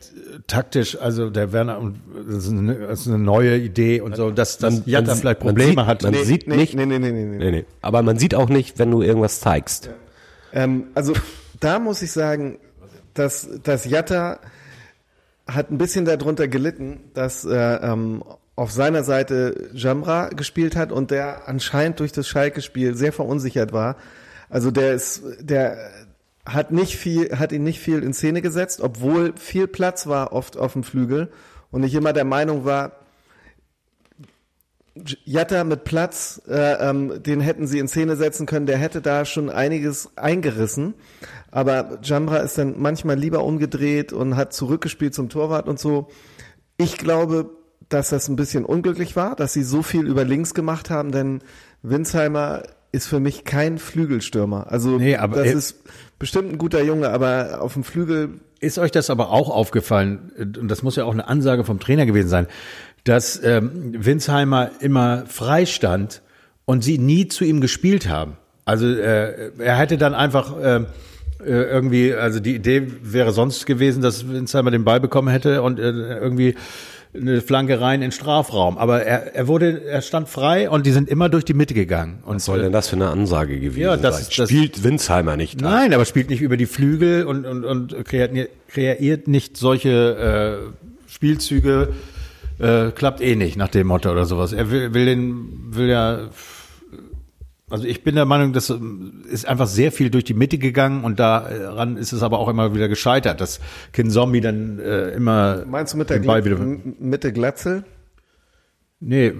[0.48, 1.92] taktisch, also der Werner,
[2.26, 5.16] das ist eine, das ist eine neue Idee und so, dass, dass Man- Jatta man-
[5.16, 6.02] vielleicht man Probleme sieht- hat.
[6.02, 7.36] man Nee, sieht nee, nicht- Nee, nee, nee, nee, nee.
[7.38, 7.64] nee, nee.
[7.80, 9.90] Aber man sieht auch nicht, wenn du irgendwas zeigst.
[10.52, 11.14] Ähm, also
[11.60, 12.58] da muss ich sagen,
[13.14, 14.38] dass, dass Jatta
[15.46, 18.22] hat ein bisschen darunter gelitten, dass äh, ähm,
[18.54, 23.96] auf seiner Seite Jamra gespielt hat und der anscheinend durch das Schalke-Spiel sehr verunsichert war.
[24.50, 25.78] Also der ist, der
[26.44, 30.56] hat nicht viel, hat ihn nicht viel in Szene gesetzt, obwohl viel Platz war oft
[30.56, 31.28] auf dem Flügel
[31.70, 32.92] und ich immer der Meinung war,
[35.24, 39.24] Jatta mit Platz, äh, ähm, den hätten sie in Szene setzen können, der hätte da
[39.24, 40.94] schon einiges eingerissen.
[41.50, 46.08] Aber Jambra ist dann manchmal lieber umgedreht und hat zurückgespielt zum Torwart und so.
[46.76, 47.50] Ich glaube,
[47.88, 51.40] dass das ein bisschen unglücklich war, dass sie so viel über links gemacht haben, denn
[51.82, 54.70] Winsheimer ist für mich kein Flügelstürmer.
[54.70, 55.84] Also Nee, aber das ist
[56.18, 60.68] bestimmt ein guter Junge, aber auf dem Flügel Ist euch das aber auch aufgefallen, und
[60.68, 62.46] das muss ja auch eine Ansage vom Trainer gewesen sein,
[63.04, 66.22] dass ähm, Winsheimer immer frei stand
[66.64, 68.36] und sie nie zu ihm gespielt haben?
[68.64, 70.84] Also äh, er hätte dann einfach äh, äh,
[71.44, 75.90] irgendwie, also die Idee wäre sonst gewesen, dass Winsheimer den Ball bekommen hätte und äh,
[76.18, 76.54] irgendwie
[77.14, 78.78] eine Flanke rein in den Strafraum.
[78.78, 82.20] Aber er, er wurde, er stand frei und die sind immer durch die Mitte gegangen.
[82.24, 84.34] Und Was soll denn das für eine Ansage gewesen Ja, das- sein?
[84.38, 85.68] das- Spielt Winsheimer nicht da?
[85.68, 88.30] Nein, aber spielt nicht über die Flügel und, und, und kreiert,
[88.68, 91.88] kreiert nicht solche äh, Spielzüge,
[92.62, 94.52] äh, klappt eh nicht nach dem Motto oder sowas.
[94.52, 96.30] Er will, will den, will ja,
[97.68, 101.04] also ich bin der Meinung, das ähm, ist einfach sehr viel durch die Mitte gegangen
[101.04, 103.60] und daran ist es aber auch immer wieder gescheitert, dass
[103.92, 107.84] Kin Zombie dann äh, immer meinst du mit der Ball wieder Mitte Glatzel?
[109.00, 109.32] Nee,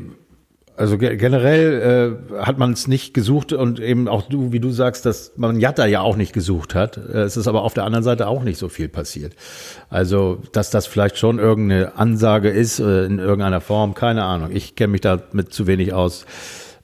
[0.82, 4.72] also ge generell äh, hat man es nicht gesucht und eben auch du, wie du
[4.72, 6.96] sagst, dass man Jatta ja auch nicht gesucht hat.
[6.96, 9.36] Äh, es ist aber auf der anderen Seite auch nicht so viel passiert.
[9.90, 14.50] Also, dass das vielleicht schon irgendeine Ansage ist äh, in irgendeiner Form, keine Ahnung.
[14.52, 16.26] Ich kenne mich damit zu wenig aus.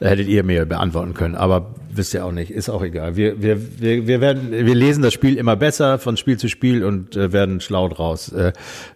[0.00, 3.16] Hättet ihr mir beantworten können, aber wisst ihr auch nicht, ist auch egal.
[3.16, 6.84] Wir, wir, wir, wir werden, wir lesen das Spiel immer besser von Spiel zu Spiel
[6.84, 8.52] und äh, werden schlau draus, äh,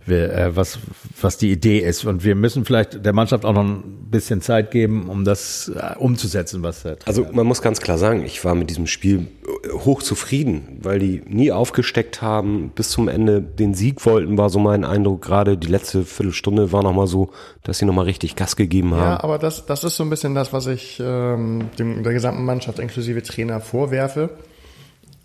[0.06, 0.78] wir, äh, was,
[1.20, 2.04] was die Idee ist.
[2.04, 5.96] Und wir müssen vielleicht der Mannschaft auch noch ein bisschen Zeit geben, um das äh,
[5.98, 9.26] umzusetzen, was der Also man muss ganz klar sagen, ich war mit diesem Spiel
[9.62, 14.50] äh, hoch zufrieden, weil die nie aufgesteckt haben, bis zum Ende den Sieg wollten, war
[14.50, 15.22] so mein Eindruck.
[15.22, 17.30] Gerade die letzte Viertelstunde war nochmal so,
[17.62, 19.02] dass sie nochmal richtig Gas gegeben haben.
[19.02, 22.44] Ja, aber das, das ist so ein bisschen das, was ich ähm, dem, der gesamten
[22.44, 24.30] Mannschaft inklusive Trainer vorwerfe.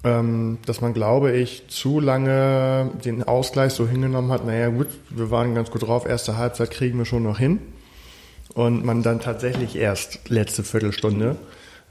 [0.03, 5.31] Ähm, dass man, glaube ich, zu lange den Ausgleich so hingenommen hat, naja gut, wir
[5.31, 7.59] waren ganz gut drauf, erste Halbzeit kriegen wir schon noch hin.
[8.53, 11.35] Und man dann tatsächlich erst letzte Viertelstunde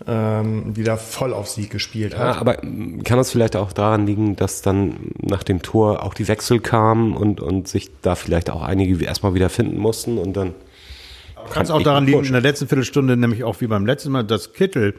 [0.06, 2.38] ähm, wieder voll auf Sieg gespielt Ja, hat.
[2.38, 6.28] aber mm, kann das vielleicht auch daran liegen, dass dann nach dem Tor auch die
[6.28, 10.54] Wechsel kamen und, und sich da vielleicht auch einige erstmal wieder finden mussten und dann
[11.50, 14.24] Kann es auch daran liegen, in der letzten Viertelstunde, nämlich auch wie beim letzten Mal,
[14.24, 14.94] dass Kittel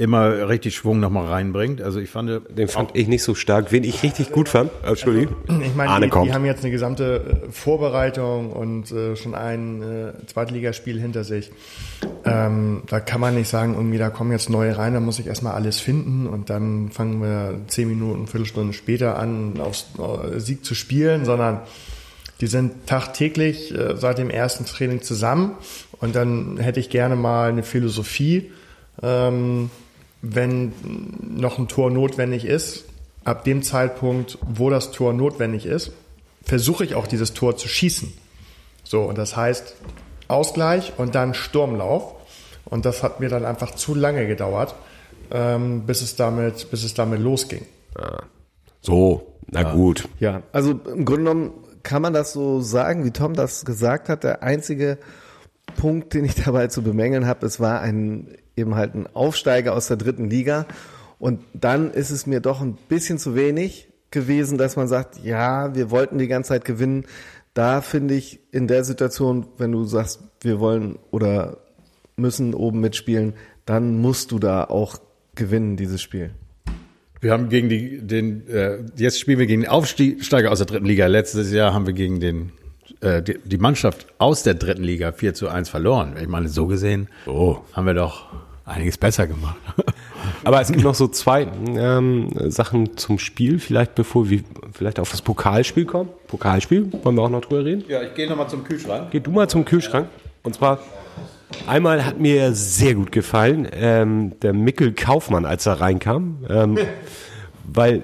[0.00, 1.82] immer richtig Schwung nochmal reinbringt.
[1.82, 3.70] Also ich fand, den fand ich nicht so stark.
[3.70, 6.26] Wen ich richtig gut fand, Entschuldigung, Ich meine, Arne die, kommt.
[6.26, 11.52] die haben jetzt eine gesamte äh, Vorbereitung und äh, schon ein äh, Zweitligaspiel hinter sich.
[12.24, 15.26] Ähm, da kann man nicht sagen, irgendwie da kommen jetzt neue rein, da muss ich
[15.26, 20.64] erstmal alles finden und dann fangen wir zehn Minuten, Viertelstunde später an, aufs äh, Sieg
[20.64, 21.60] zu spielen, sondern
[22.40, 25.56] die sind tagtäglich äh, seit dem ersten Training zusammen
[26.00, 28.50] und dann hätte ich gerne mal eine Philosophie,
[29.02, 29.70] ähm,
[30.22, 30.72] wenn
[31.20, 32.84] noch ein Tor notwendig ist,
[33.24, 35.92] ab dem Zeitpunkt, wo das Tor notwendig ist,
[36.42, 38.12] versuche ich auch dieses Tor zu schießen.
[38.84, 39.76] So, und das heißt
[40.28, 42.14] Ausgleich und dann Sturmlauf.
[42.64, 44.74] Und das hat mir dann einfach zu lange gedauert,
[45.30, 47.66] ähm, bis, es damit, bis es damit losging.
[48.80, 50.08] So, na gut.
[50.20, 51.52] Ja, also im Grunde genommen
[51.82, 54.24] kann man das so sagen, wie Tom das gesagt hat.
[54.24, 54.98] Der einzige
[55.76, 59.88] Punkt, den ich dabei zu bemängeln habe, es war ein eben halt ein Aufsteiger aus
[59.88, 60.66] der dritten Liga.
[61.18, 65.74] Und dann ist es mir doch ein bisschen zu wenig gewesen, dass man sagt, ja,
[65.74, 67.04] wir wollten die ganze Zeit gewinnen.
[67.54, 71.58] Da finde ich in der Situation, wenn du sagst, wir wollen oder
[72.16, 73.34] müssen oben mitspielen,
[73.66, 74.98] dann musst du da auch
[75.34, 76.30] gewinnen, dieses Spiel.
[77.20, 80.86] wir haben gegen die, den, äh, jetzt spielen wir gegen den Aufsteiger aus der dritten
[80.86, 81.06] Liga.
[81.06, 82.52] Letztes Jahr haben wir gegen den,
[83.00, 86.14] äh, die, die Mannschaft aus der dritten Liga 4 zu 1 verloren.
[86.20, 87.58] Ich meine, so gesehen Oh.
[87.72, 88.26] haben wir doch
[88.64, 89.56] einiges besser gemacht.
[90.44, 94.40] Aber es gibt noch so zwei ähm, Sachen zum Spiel, vielleicht bevor wir
[94.72, 96.08] vielleicht auf das Pokalspiel kommen.
[96.28, 97.84] Pokalspiel, wollen wir auch noch drüber reden?
[97.88, 99.08] Ja, ich gehe nochmal zum Kühlschrank.
[99.10, 100.08] Geh du mal zum Kühlschrank.
[100.42, 100.78] Und zwar,
[101.66, 106.78] einmal hat mir sehr gut gefallen, ähm, der Mickel Kaufmann, als er reinkam, ähm,
[107.64, 108.02] weil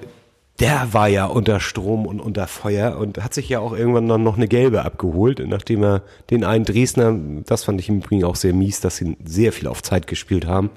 [0.59, 4.23] der war ja unter Strom und unter Feuer und hat sich ja auch irgendwann dann
[4.23, 7.15] noch eine gelbe abgeholt, nachdem er den einen Dresdner,
[7.45, 10.47] das fand ich im Übrigen auch sehr mies, dass sie sehr viel auf Zeit gespielt
[10.47, 10.71] haben,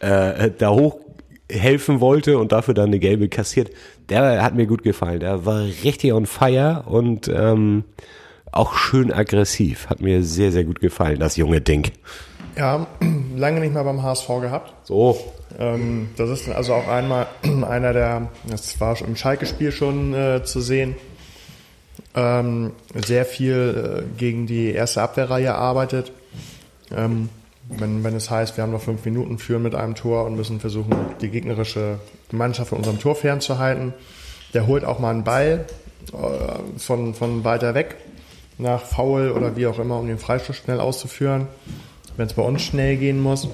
[0.00, 0.98] äh, da hoch
[1.50, 3.70] helfen wollte und dafür dann eine gelbe kassiert.
[4.08, 5.20] Der hat mir gut gefallen.
[5.20, 7.84] Der war richtig on fire und ähm,
[8.50, 9.88] auch schön aggressiv.
[9.88, 11.90] Hat mir sehr, sehr gut gefallen, das junge Ding.
[12.56, 12.86] Ja,
[13.36, 14.72] lange nicht mehr beim HSV gehabt.
[14.84, 15.16] So.
[15.58, 20.60] Ähm, das ist also auch einmal einer der, das war im Schalke-Spiel schon äh, zu
[20.60, 20.96] sehen,
[22.14, 26.12] ähm, sehr viel äh, gegen die erste Abwehrreihe arbeitet.
[26.94, 27.28] Ähm,
[27.68, 30.60] wenn, wenn es heißt, wir haben noch fünf Minuten, führen mit einem Tor und müssen
[30.60, 31.98] versuchen, die gegnerische
[32.30, 33.94] Mannschaft von unserem Tor fernzuhalten.
[34.52, 35.66] Der holt auch mal einen Ball
[36.12, 37.96] äh, von, von weiter weg
[38.58, 41.48] nach Foul oder wie auch immer, um den Freistoß schnell auszuführen,
[42.16, 43.48] wenn es bei uns schnell gehen muss.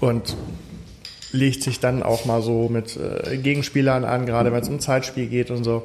[0.00, 0.36] Und
[1.32, 5.26] legt sich dann auch mal so mit äh, Gegenspielern an, gerade wenn es um Zeitspiel
[5.26, 5.82] geht und so.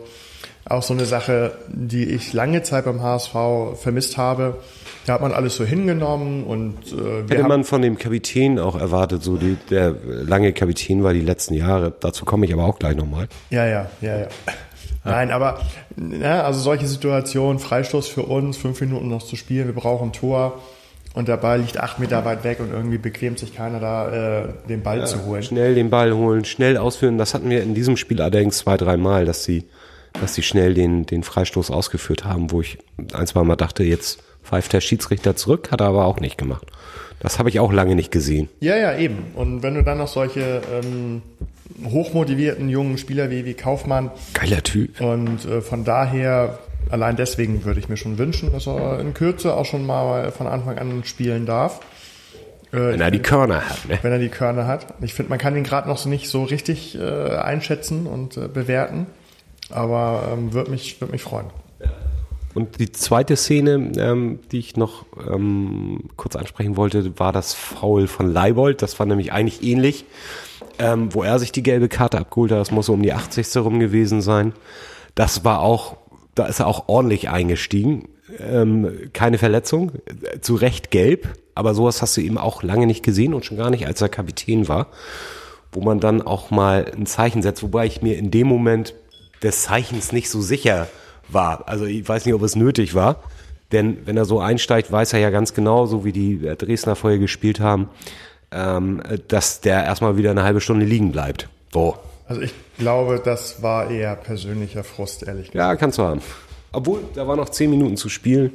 [0.69, 3.33] Auch so eine Sache, die ich lange Zeit beim HSV
[3.75, 4.57] vermisst habe.
[5.05, 9.23] Da hat man alles so hingenommen und äh, Hätte man von dem Kapitän auch erwartet,
[9.23, 11.93] so die, der lange Kapitän war die letzten Jahre.
[11.97, 13.29] Dazu komme ich aber auch gleich nochmal.
[13.49, 14.27] Ja, ja, ja, ja.
[15.05, 15.61] Nein, aber
[16.21, 20.13] ja, also solche Situationen, Freistoß für uns, fünf Minuten noch zu spielen, wir brauchen ein
[20.13, 20.59] Tor
[21.17, 24.47] und der Ball liegt acht Meter weit weg und irgendwie bequemt sich keiner da, äh,
[24.69, 25.41] den Ball zu holen.
[25.41, 27.17] Schnell den Ball holen, schnell ausführen.
[27.17, 29.63] Das hatten wir in diesem Spiel allerdings zwei, dreimal, dass sie,
[30.21, 32.77] dass sie schnell den, den Freistoß ausgeführt haben, wo ich
[33.13, 36.67] ein, zwei Mal dachte, jetzt pfeift der Schiedsrichter zurück, hat er aber auch nicht gemacht.
[37.19, 38.47] Das habe ich auch lange nicht gesehen.
[38.59, 39.31] Ja, ja, eben.
[39.33, 41.23] Und wenn du dann noch solche ähm,
[41.83, 45.01] hochmotivierten jungen Spieler wie, wie Kaufmann Geiler Typ.
[45.01, 49.53] und äh, von daher, allein deswegen würde ich mir schon wünschen, dass er in Kürze
[49.53, 51.79] auch schon mal von Anfang an spielen darf.
[52.71, 53.99] Äh, Wenn er die Körner hat, ne?
[54.01, 54.93] wenn er die Körner hat.
[55.01, 58.47] Ich finde, man kann ihn gerade noch so nicht so richtig äh, einschätzen und äh,
[58.47, 59.07] bewerten,
[59.69, 61.47] aber ähm, würde mich, würd mich freuen.
[62.57, 68.07] Und die zweite Szene, ähm, die ich noch ähm, kurz ansprechen wollte, war das Foul
[68.07, 68.81] von Leibold.
[68.81, 70.05] Das war nämlich eigentlich ähnlich,
[70.79, 72.57] ähm, wo er sich die gelbe Karte abgeholt hat.
[72.59, 73.55] Das muss so um die 80.
[73.57, 74.53] rum gewesen sein.
[75.13, 75.97] Das war auch,
[76.37, 78.09] da ist er auch ordentlich eingestiegen.
[78.39, 83.03] Ähm, keine Verletzung, äh, zu Recht gelb, aber sowas hast du eben auch lange nicht
[83.03, 84.87] gesehen und schon gar nicht, als er Kapitän war,
[85.71, 88.93] wo man dann auch mal ein Zeichen setzt, wobei ich mir in dem Moment
[89.41, 90.87] des Zeichens nicht so sicher
[91.29, 91.67] war.
[91.67, 93.23] Also ich weiß nicht, ob es nötig war.
[93.71, 97.19] Denn wenn er so einsteigt, weiß er ja ganz genau, so wie die Dresdner vorher
[97.19, 97.89] gespielt haben,
[98.51, 101.49] ähm, dass der erstmal wieder eine halbe Stunde liegen bleibt.
[101.73, 101.97] So.
[102.27, 105.55] Also ich glaube, das war eher persönlicher Frust, ehrlich gesagt.
[105.55, 106.21] Ja, kannst du haben.
[106.73, 108.51] Obwohl, da war noch zehn Minuten zu spielen.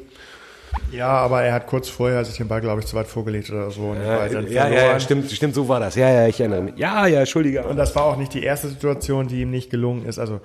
[0.91, 3.71] Ja, aber er hat kurz vorher sich den Ball, glaube ich, zu weit vorgelegt oder
[3.71, 3.95] so.
[3.95, 5.97] Ja, ja, ja, stimmt, stimmt, so war das.
[5.97, 6.77] Ja, ja, ich erinnere mich.
[6.77, 7.65] Ja, ja, Entschuldige.
[7.65, 10.19] Und das war auch nicht die erste Situation, die ihm nicht gelungen ist.
[10.19, 10.41] Also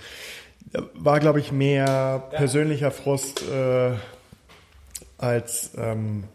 [0.94, 3.92] war, glaube ich, mehr persönlicher Frust äh,
[5.18, 6.26] als ähm,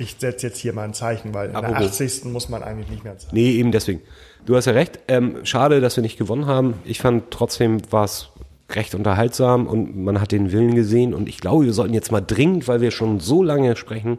[0.00, 2.00] ich setze jetzt hier mal ein Zeichen, weil in der Apropos.
[2.00, 2.24] 80.
[2.24, 3.36] muss man eigentlich nicht mehr zeigen.
[3.36, 4.00] Nee, eben deswegen.
[4.46, 4.98] Du hast ja recht.
[5.08, 6.74] Ähm, schade, dass wir nicht gewonnen haben.
[6.84, 8.30] Ich fand trotzdem war es
[8.70, 11.12] recht unterhaltsam und man hat den Willen gesehen.
[11.12, 14.18] Und ich glaube, wir sollten jetzt mal dringend, weil wir schon so lange sprechen,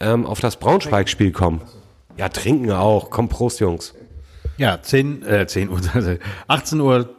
[0.00, 1.60] ähm, auf das Braunschweig-Spiel kommen.
[2.16, 3.10] Ja, trinken auch.
[3.10, 3.94] Komm, Prost, Jungs.
[4.56, 5.80] Ja, 10, äh, 10 Uhr,
[6.48, 7.10] 18 Uhr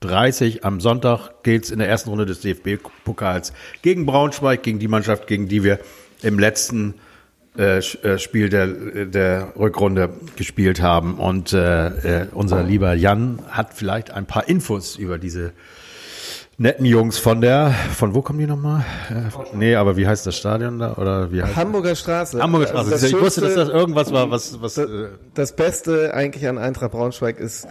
[0.00, 5.26] 30 am Sonntag geht's in der ersten Runde des DFB-Pokals gegen Braunschweig, gegen die Mannschaft,
[5.26, 5.80] gegen die wir
[6.22, 6.94] im letzten
[7.58, 8.66] äh, äh, Spiel der,
[9.06, 11.14] der Rückrunde gespielt haben.
[11.14, 15.52] Und äh, äh, unser lieber Jan hat vielleicht ein paar Infos über diese
[16.58, 18.84] netten Jungs von der, von wo kommen die nochmal?
[19.10, 20.94] Äh, nee, aber wie heißt das Stadion da?
[20.94, 22.40] Oder wie heißt Hamburger Straße.
[22.40, 22.78] Hamburger Straße.
[22.78, 24.88] Also das ich wusste, dass das irgendwas war, was, was Das,
[25.34, 27.66] das Beste eigentlich an Eintracht Braunschweig ist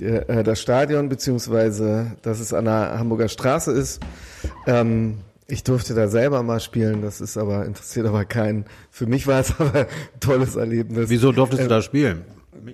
[0.00, 4.00] der, äh, das Stadion, beziehungsweise dass es an der Hamburger Straße ist.
[4.66, 5.18] Ähm,
[5.50, 8.66] ich durfte da selber mal spielen, das ist aber, interessiert aber keinen.
[8.90, 11.08] Für mich war es aber ein tolles Erlebnis.
[11.08, 12.24] wieso durftest du da spielen?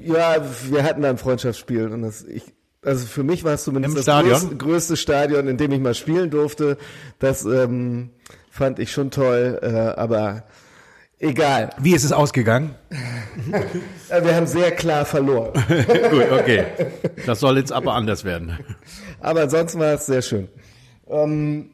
[0.03, 0.37] Ja,
[0.69, 2.43] wir hatten da ein Freundschaftsspiel und das, ich,
[2.83, 4.33] also für mich war es zumindest Im das Stadion?
[4.35, 6.77] größte, größte Stadion, in dem ich mal spielen durfte.
[7.21, 8.11] Das ähm,
[8.51, 10.43] fand ich schon toll, äh, aber
[11.21, 11.71] egal.
[11.79, 12.75] Wie ist es ausgegangen?
[14.11, 15.53] Äh, Wir haben sehr klar verloren.
[16.11, 16.67] Gut, okay.
[17.27, 18.59] Das soll jetzt aber anders werden.
[19.21, 20.49] Aber ansonsten war es sehr schön.
[21.09, 21.71] Ähm,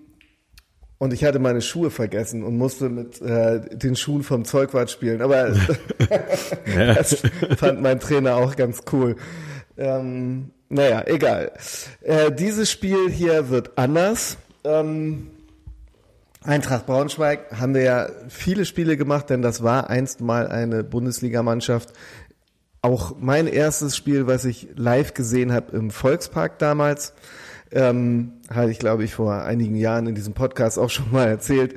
[1.00, 5.22] und ich hatte meine Schuhe vergessen und musste mit äh, den Schuhen vom Zeugwart spielen.
[5.22, 5.48] Aber
[6.76, 7.22] das
[7.56, 9.16] fand mein Trainer auch ganz cool.
[9.78, 11.52] Ähm, naja, egal.
[12.02, 14.36] Äh, dieses Spiel hier wird anders.
[14.62, 15.30] Ähm,
[16.42, 21.94] Eintracht Braunschweig haben wir ja viele Spiele gemacht, denn das war einst mal eine Bundesligamannschaft.
[22.82, 27.14] Auch mein erstes Spiel, was ich live gesehen habe im Volkspark damals,
[27.72, 31.74] ähm, hatte ich, glaube ich, vor einigen Jahren in diesem Podcast auch schon mal erzählt.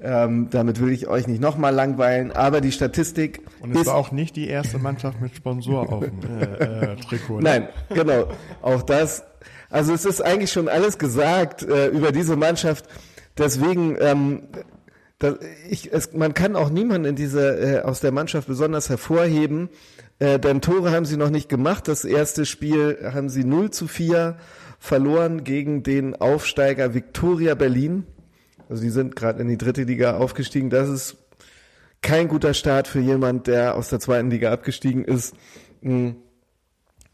[0.00, 3.94] Ähm, damit will ich euch nicht nochmal langweilen, aber die Statistik Und es ist war
[3.94, 7.40] auch nicht die erste Mannschaft mit Sponsor auf dem äh, äh, Trikot.
[7.40, 7.42] ne?
[7.42, 8.28] Nein, genau.
[8.62, 9.24] Auch das.
[9.70, 12.86] Also es ist eigentlich schon alles gesagt äh, über diese Mannschaft.
[13.38, 14.42] Deswegen ähm,
[15.18, 15.34] da,
[15.68, 19.70] ich, es, man kann auch niemanden in dieser, äh, aus der Mannschaft besonders hervorheben,
[20.18, 21.88] äh, denn Tore haben sie noch nicht gemacht.
[21.88, 24.36] Das erste Spiel haben sie 0 zu 4
[24.86, 28.06] verloren gegen den Aufsteiger Viktoria Berlin.
[28.68, 30.70] Also die sind gerade in die dritte Liga aufgestiegen.
[30.70, 31.16] Das ist
[32.02, 35.34] kein guter Start für jemand, der aus der zweiten Liga abgestiegen ist.
[35.80, 36.16] Mhm.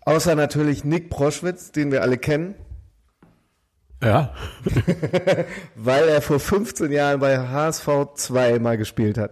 [0.03, 2.57] Außer natürlich Nick Proschwitz, den wir alle kennen.
[4.03, 4.35] Ja.
[5.75, 9.31] weil er vor 15 Jahren bei HSV 2 mal gespielt hat.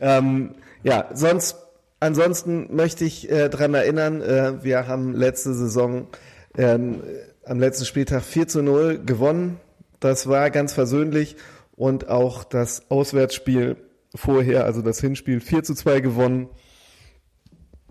[0.00, 1.56] Ähm, ja, sonst,
[2.00, 6.06] ansonsten möchte ich äh, dran erinnern, äh, wir haben letzte Saison
[6.56, 7.02] ähm,
[7.46, 9.58] am letzten Spieltag 4 zu 0 gewonnen.
[10.00, 11.36] Das war ganz versöhnlich
[11.76, 13.76] und auch das Auswärtsspiel
[14.14, 16.48] vorher, also das Hinspiel 4 zu 2 gewonnen.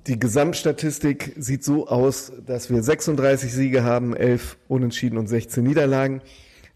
[0.07, 6.21] Die Gesamtstatistik sieht so aus, dass wir 36 Siege haben, 11 Unentschieden und 16 Niederlagen.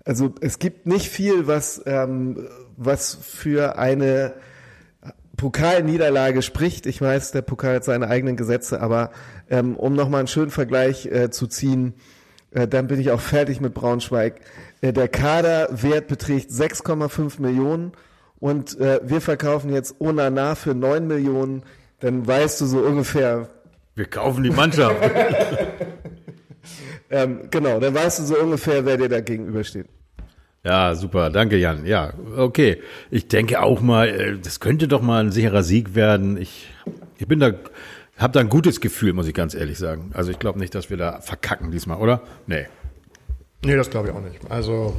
[0.05, 4.34] Also es gibt nicht viel, was, ähm, was für eine
[5.38, 6.86] Pokalniederlage spricht.
[6.86, 9.11] Ich weiß, der Pokal hat seine eigenen Gesetze, aber
[9.49, 11.93] ähm, um nochmal einen schönen Vergleich äh, zu ziehen,
[12.51, 14.41] dann bin ich auch fertig mit Braunschweig.
[14.81, 17.91] Äh, der Kaderwert beträgt 6,5 Millionen
[18.39, 21.63] und äh, wir verkaufen jetzt Onana für 9 Millionen
[21.99, 23.49] dann weißt du so ungefähr.
[23.95, 24.95] Wir kaufen die Mannschaft.
[27.09, 29.87] ähm, genau, dann weißt du so ungefähr, wer dir da gegenübersteht.
[30.63, 31.85] Ja, super, danke Jan.
[31.85, 32.81] Ja, okay.
[33.09, 36.37] Ich denke auch mal, äh, das könnte doch mal ein sicherer Sieg werden.
[36.37, 36.69] Ich,
[37.17, 37.51] ich bin da,
[38.20, 40.11] habe da ein gutes Gefühl, muss ich ganz ehrlich sagen.
[40.13, 42.22] Also ich glaube nicht, dass wir da verkacken diesmal, oder?
[42.47, 42.65] Nee.
[43.63, 44.39] Nee, das glaube ich auch nicht.
[44.49, 44.95] Also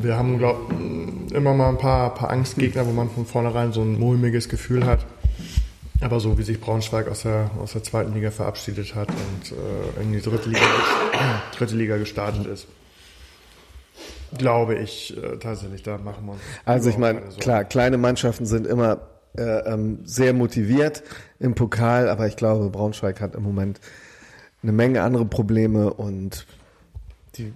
[0.00, 0.74] wir haben, glaube
[1.32, 5.06] immer mal ein paar, paar Angstgegner, wo man von vornherein so ein mulmiges Gefühl hat.
[6.00, 10.02] Aber so wie sich Braunschweig aus der, aus der zweiten Liga verabschiedet hat und äh,
[10.02, 10.60] in die dritte Liga,
[11.56, 12.66] dritte Liga gestartet ist,
[14.36, 16.40] glaube ich äh, tatsächlich, da machen wir uns.
[16.64, 21.02] Also ich meine, klar, kleine Mannschaften sind immer äh, ähm, sehr motiviert
[21.38, 23.80] im Pokal, aber ich glaube, Braunschweig hat im Moment
[24.62, 26.46] eine Menge andere Probleme und
[27.36, 27.52] die,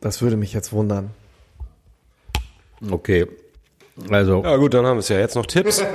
[0.00, 1.10] das würde mich jetzt wundern.
[2.90, 3.26] Okay.
[4.10, 4.42] Also.
[4.42, 5.82] Ja gut, dann haben wir es ja jetzt noch Tipps.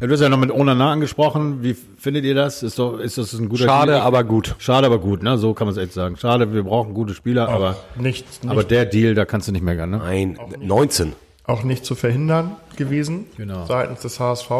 [0.00, 1.64] Ja, du hast ja noch mit Onana angesprochen.
[1.64, 2.62] Wie findet ihr das?
[2.62, 4.04] Ist, doch, ist das ein guter Schade, Spieler?
[4.04, 4.54] aber gut.
[4.58, 5.38] Schade, aber gut, ne?
[5.38, 6.16] So kann man es echt sagen.
[6.16, 9.64] Schade, wir brauchen gute Spieler, aber, nicht, nicht, aber der Deal, da kannst du nicht
[9.64, 9.98] meckern, ne?
[9.98, 11.14] Nein, 19.
[11.48, 13.66] auch nicht zu verhindern gewesen Genau.
[13.66, 14.50] seitens des HSV.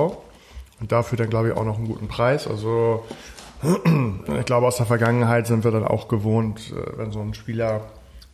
[0.81, 2.47] Und dafür dann, glaube ich, auch noch einen guten Preis.
[2.49, 3.05] Also
[4.39, 7.83] ich glaube, aus der Vergangenheit sind wir dann auch gewohnt, äh, wenn so ein Spieler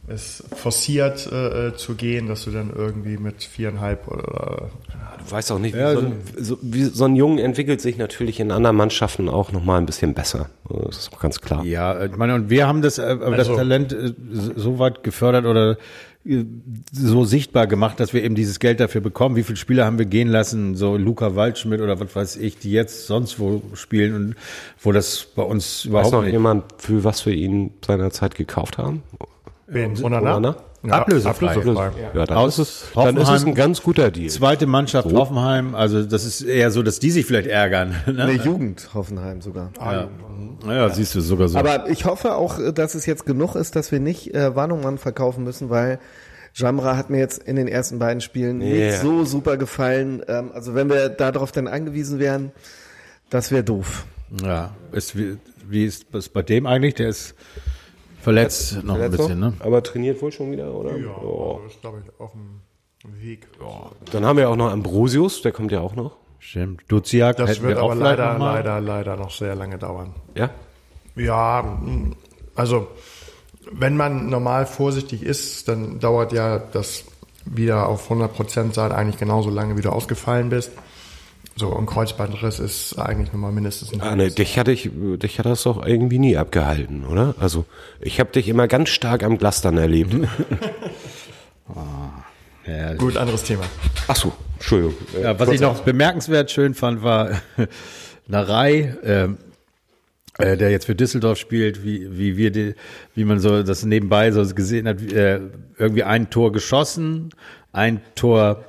[0.06, 4.68] es forciert äh, äh, zu gehen, dass du dann irgendwie mit viereinhalb oder
[5.24, 8.38] Du weißt auch nicht, wie, so, ein, so, wie so ein Jungen entwickelt sich natürlich
[8.40, 10.50] in anderen Mannschaften auch nochmal ein bisschen besser.
[10.68, 11.64] Das ist auch ganz klar.
[11.64, 15.02] Ja, ich meine, und wir haben das, äh, aber das Also- Talent äh, so weit
[15.02, 15.76] gefördert oder äh,
[16.92, 19.36] so sichtbar gemacht, dass wir eben dieses Geld dafür bekommen.
[19.36, 22.72] Wie viele Spieler haben wir gehen lassen, so Luca Waldschmidt oder was weiß ich, die
[22.72, 24.36] jetzt sonst wo spielen und
[24.80, 26.32] wo das bei uns Weiß überhaupt noch nicht.
[26.32, 29.02] jemand, für was wir ihn seinerzeit gekauft haben?
[29.66, 30.02] wen?
[30.02, 30.36] Onana?
[30.36, 30.56] Onana?
[30.92, 31.48] Ablösefrei.
[31.50, 31.90] ablösefrei.
[32.14, 34.28] Ja, dann, Aus ist es, dann ist es ein ganz guter Deal.
[34.30, 37.94] Zweite Mannschaft Hoffenheim, also das ist eher so, dass die sich vielleicht ärgern.
[38.06, 38.32] Eine Ne?
[38.32, 39.70] Jugend Hoffenheim sogar.
[39.80, 40.08] Ja.
[40.64, 41.58] Naja, siehst du sogar so.
[41.58, 44.98] Aber ich hoffe auch, äh, dass es jetzt genug ist, dass wir nicht äh, Warnungmann
[44.98, 45.98] verkaufen müssen, weil
[46.54, 48.86] Jamra hat mir jetzt in den ersten beiden Spielen Yeah.
[48.92, 50.22] nicht so super gefallen.
[50.28, 52.52] Ähm, also wenn wir darauf dann angewiesen wären,
[53.30, 54.06] das wäre doof.
[54.42, 55.36] ja, ist wie,
[55.68, 56.94] wie ist das bei dem eigentlich?
[56.94, 57.34] Der ist
[58.24, 59.52] verletzt noch ein bisschen, ne?
[59.60, 60.96] Aber trainiert wohl schon wieder, oder?
[60.96, 61.60] Ja, Oh.
[61.62, 62.60] das ist, glaube ich, auf dem
[63.20, 63.46] Weg.
[64.10, 66.16] Dann haben wir auch noch Ambrosius, der kommt ja auch noch.
[66.38, 66.82] Stimmt.
[66.88, 70.14] Duziak Das wird wir auch aber leider, leider, leider noch sehr lange dauern.
[70.34, 70.50] Ja?
[71.16, 71.78] Ja,
[72.54, 72.88] also
[73.70, 77.04] wenn man normal vorsichtig ist, dann dauert ja das
[77.46, 80.72] wieder auf 100% sein eigentlich genauso lange, wie du ausgefallen bist.
[81.56, 85.46] So, und Kreuzbandriss ist eigentlich nochmal mindestens ein Ah, ne, dich hatte ich, dich hat
[85.46, 87.34] das doch irgendwie nie abgehalten, oder?
[87.38, 87.64] Also,
[88.00, 90.14] ich habe dich immer ganz stark am Glas dann erlebt.
[92.66, 93.64] Ja, Gut, anderes Thema.
[94.08, 94.94] Ach so, Entschuldigung.
[95.20, 97.42] Ja, was ich noch bemerkenswert schön fand, war
[98.26, 99.36] Narei, ähm,
[100.38, 102.74] äh, der jetzt für Düsseldorf spielt, wie, wie wir die,
[103.14, 105.40] wie man so das nebenbei so gesehen hat, äh,
[105.78, 107.30] irgendwie ein Tor geschossen,
[107.72, 108.64] ein Tor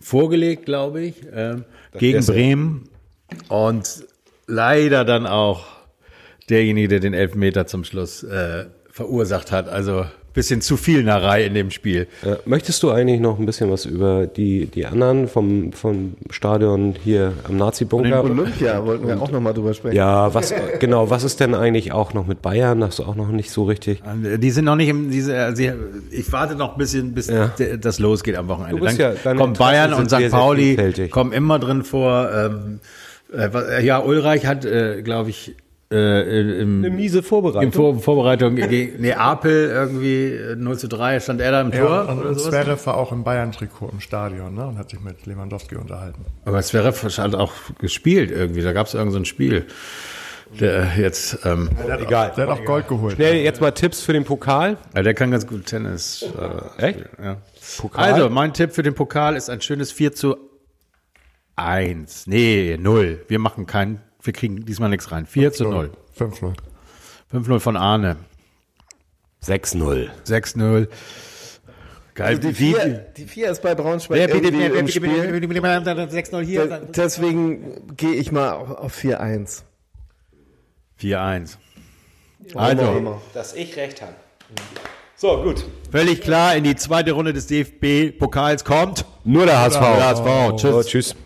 [0.00, 1.64] vorgelegt, glaube ich, ähm,
[1.98, 2.24] gegen.
[2.24, 2.88] Bremen
[3.48, 4.04] und
[4.46, 5.66] leider dann auch
[6.48, 9.68] derjenige, der den Elfmeter zum Schluss äh, verursacht hat.
[9.68, 12.06] Also bisschen zu viel Narei in dem Spiel.
[12.22, 16.94] Äh, möchtest du eigentlich noch ein bisschen was über die, die anderen vom, vom Stadion
[17.02, 18.24] hier am Nazi-Bunker?
[18.24, 19.96] Olympia wollten wir auch nochmal drüber sprechen.
[19.96, 22.82] Ja, was, genau, was ist denn eigentlich auch noch mit Bayern?
[22.84, 24.02] Hast du auch noch nicht so richtig.
[24.14, 25.72] Die sind noch nicht im, diese, äh, sie,
[26.10, 27.52] ich warte noch ein bisschen, bis Ja.
[27.80, 28.76] das losgeht am Wochenende.
[28.78, 30.30] Du bist Dann ja- kommt Bayern und St.
[30.30, 32.30] Pauli kommen immer drin vor.
[32.32, 32.80] Ähm,
[33.32, 33.48] äh,
[33.80, 35.54] äh, ja, Ulreich hat, äh, glaube ich,
[35.92, 37.62] äh, im, miese Vorbereitung.
[37.62, 41.80] in Vor Vorbereitung gegen Neapel irgendwie äh, 0 zu 3 stand er da im Tor
[41.80, 42.40] Ja, und, und.
[42.40, 46.24] Zverev war auch im Bayern-Trikot im Stadion ne, und hat sich mit Lewandowski unterhalten.
[46.44, 48.62] Aber Zverev hat auch gespielt irgendwie.
[48.62, 49.66] Da gab es irgend so ein Spiel.
[50.58, 52.30] Der jetzt, ähm, Der hat Egal.
[52.30, 53.14] Auch, der hat auch Gold geholt.
[53.14, 54.78] Schnell, jetzt mal Tipps für den Pokal.
[54.94, 56.24] ja, der kann ganz gut Tennis.
[56.78, 57.00] Äh, Echt?
[57.22, 57.36] Ja.
[57.78, 58.12] Pokal?
[58.12, 60.36] Also, mein Tipp für den Pokal ist ein schönes 4 zu
[61.56, 62.26] 1.
[62.26, 63.20] Nee, 0.
[63.28, 65.26] Wir machen keinen, wir kriegen diesmal nichts rein.
[65.26, 65.90] 4 zu 0.
[66.18, 66.54] 5-0.
[67.32, 68.16] 5-0 von Arne.
[69.44, 70.08] 6-0.
[70.26, 70.88] 6-0.
[72.14, 72.26] Geil.
[72.26, 75.00] Also die, vier, die vier ist bei Braunschweig Wer bietet mir, im Spiel.
[75.08, 76.66] mir, bitte, bitte, bitte, 6-0 hier.
[76.66, 79.62] De- Deswegen gehe ich mal auf auf 4-1.
[81.00, 81.56] 4-1.
[82.54, 83.20] Hammer, Also.
[83.32, 84.12] Dass ich recht habe.
[85.16, 85.64] So, gut.
[85.90, 89.04] völlig klar, in die zweite Runde des DFB-Pokals kommt.
[89.24, 89.80] Nur der HSV.
[89.80, 90.56] Der HSV.
[90.56, 90.72] Tschüss.
[90.72, 91.16] So, tschüss.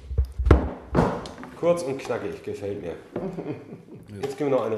[1.65, 2.93] Kurz und knackig, gefällt mir.
[4.23, 4.73] Jetzt gehen wir noch eine.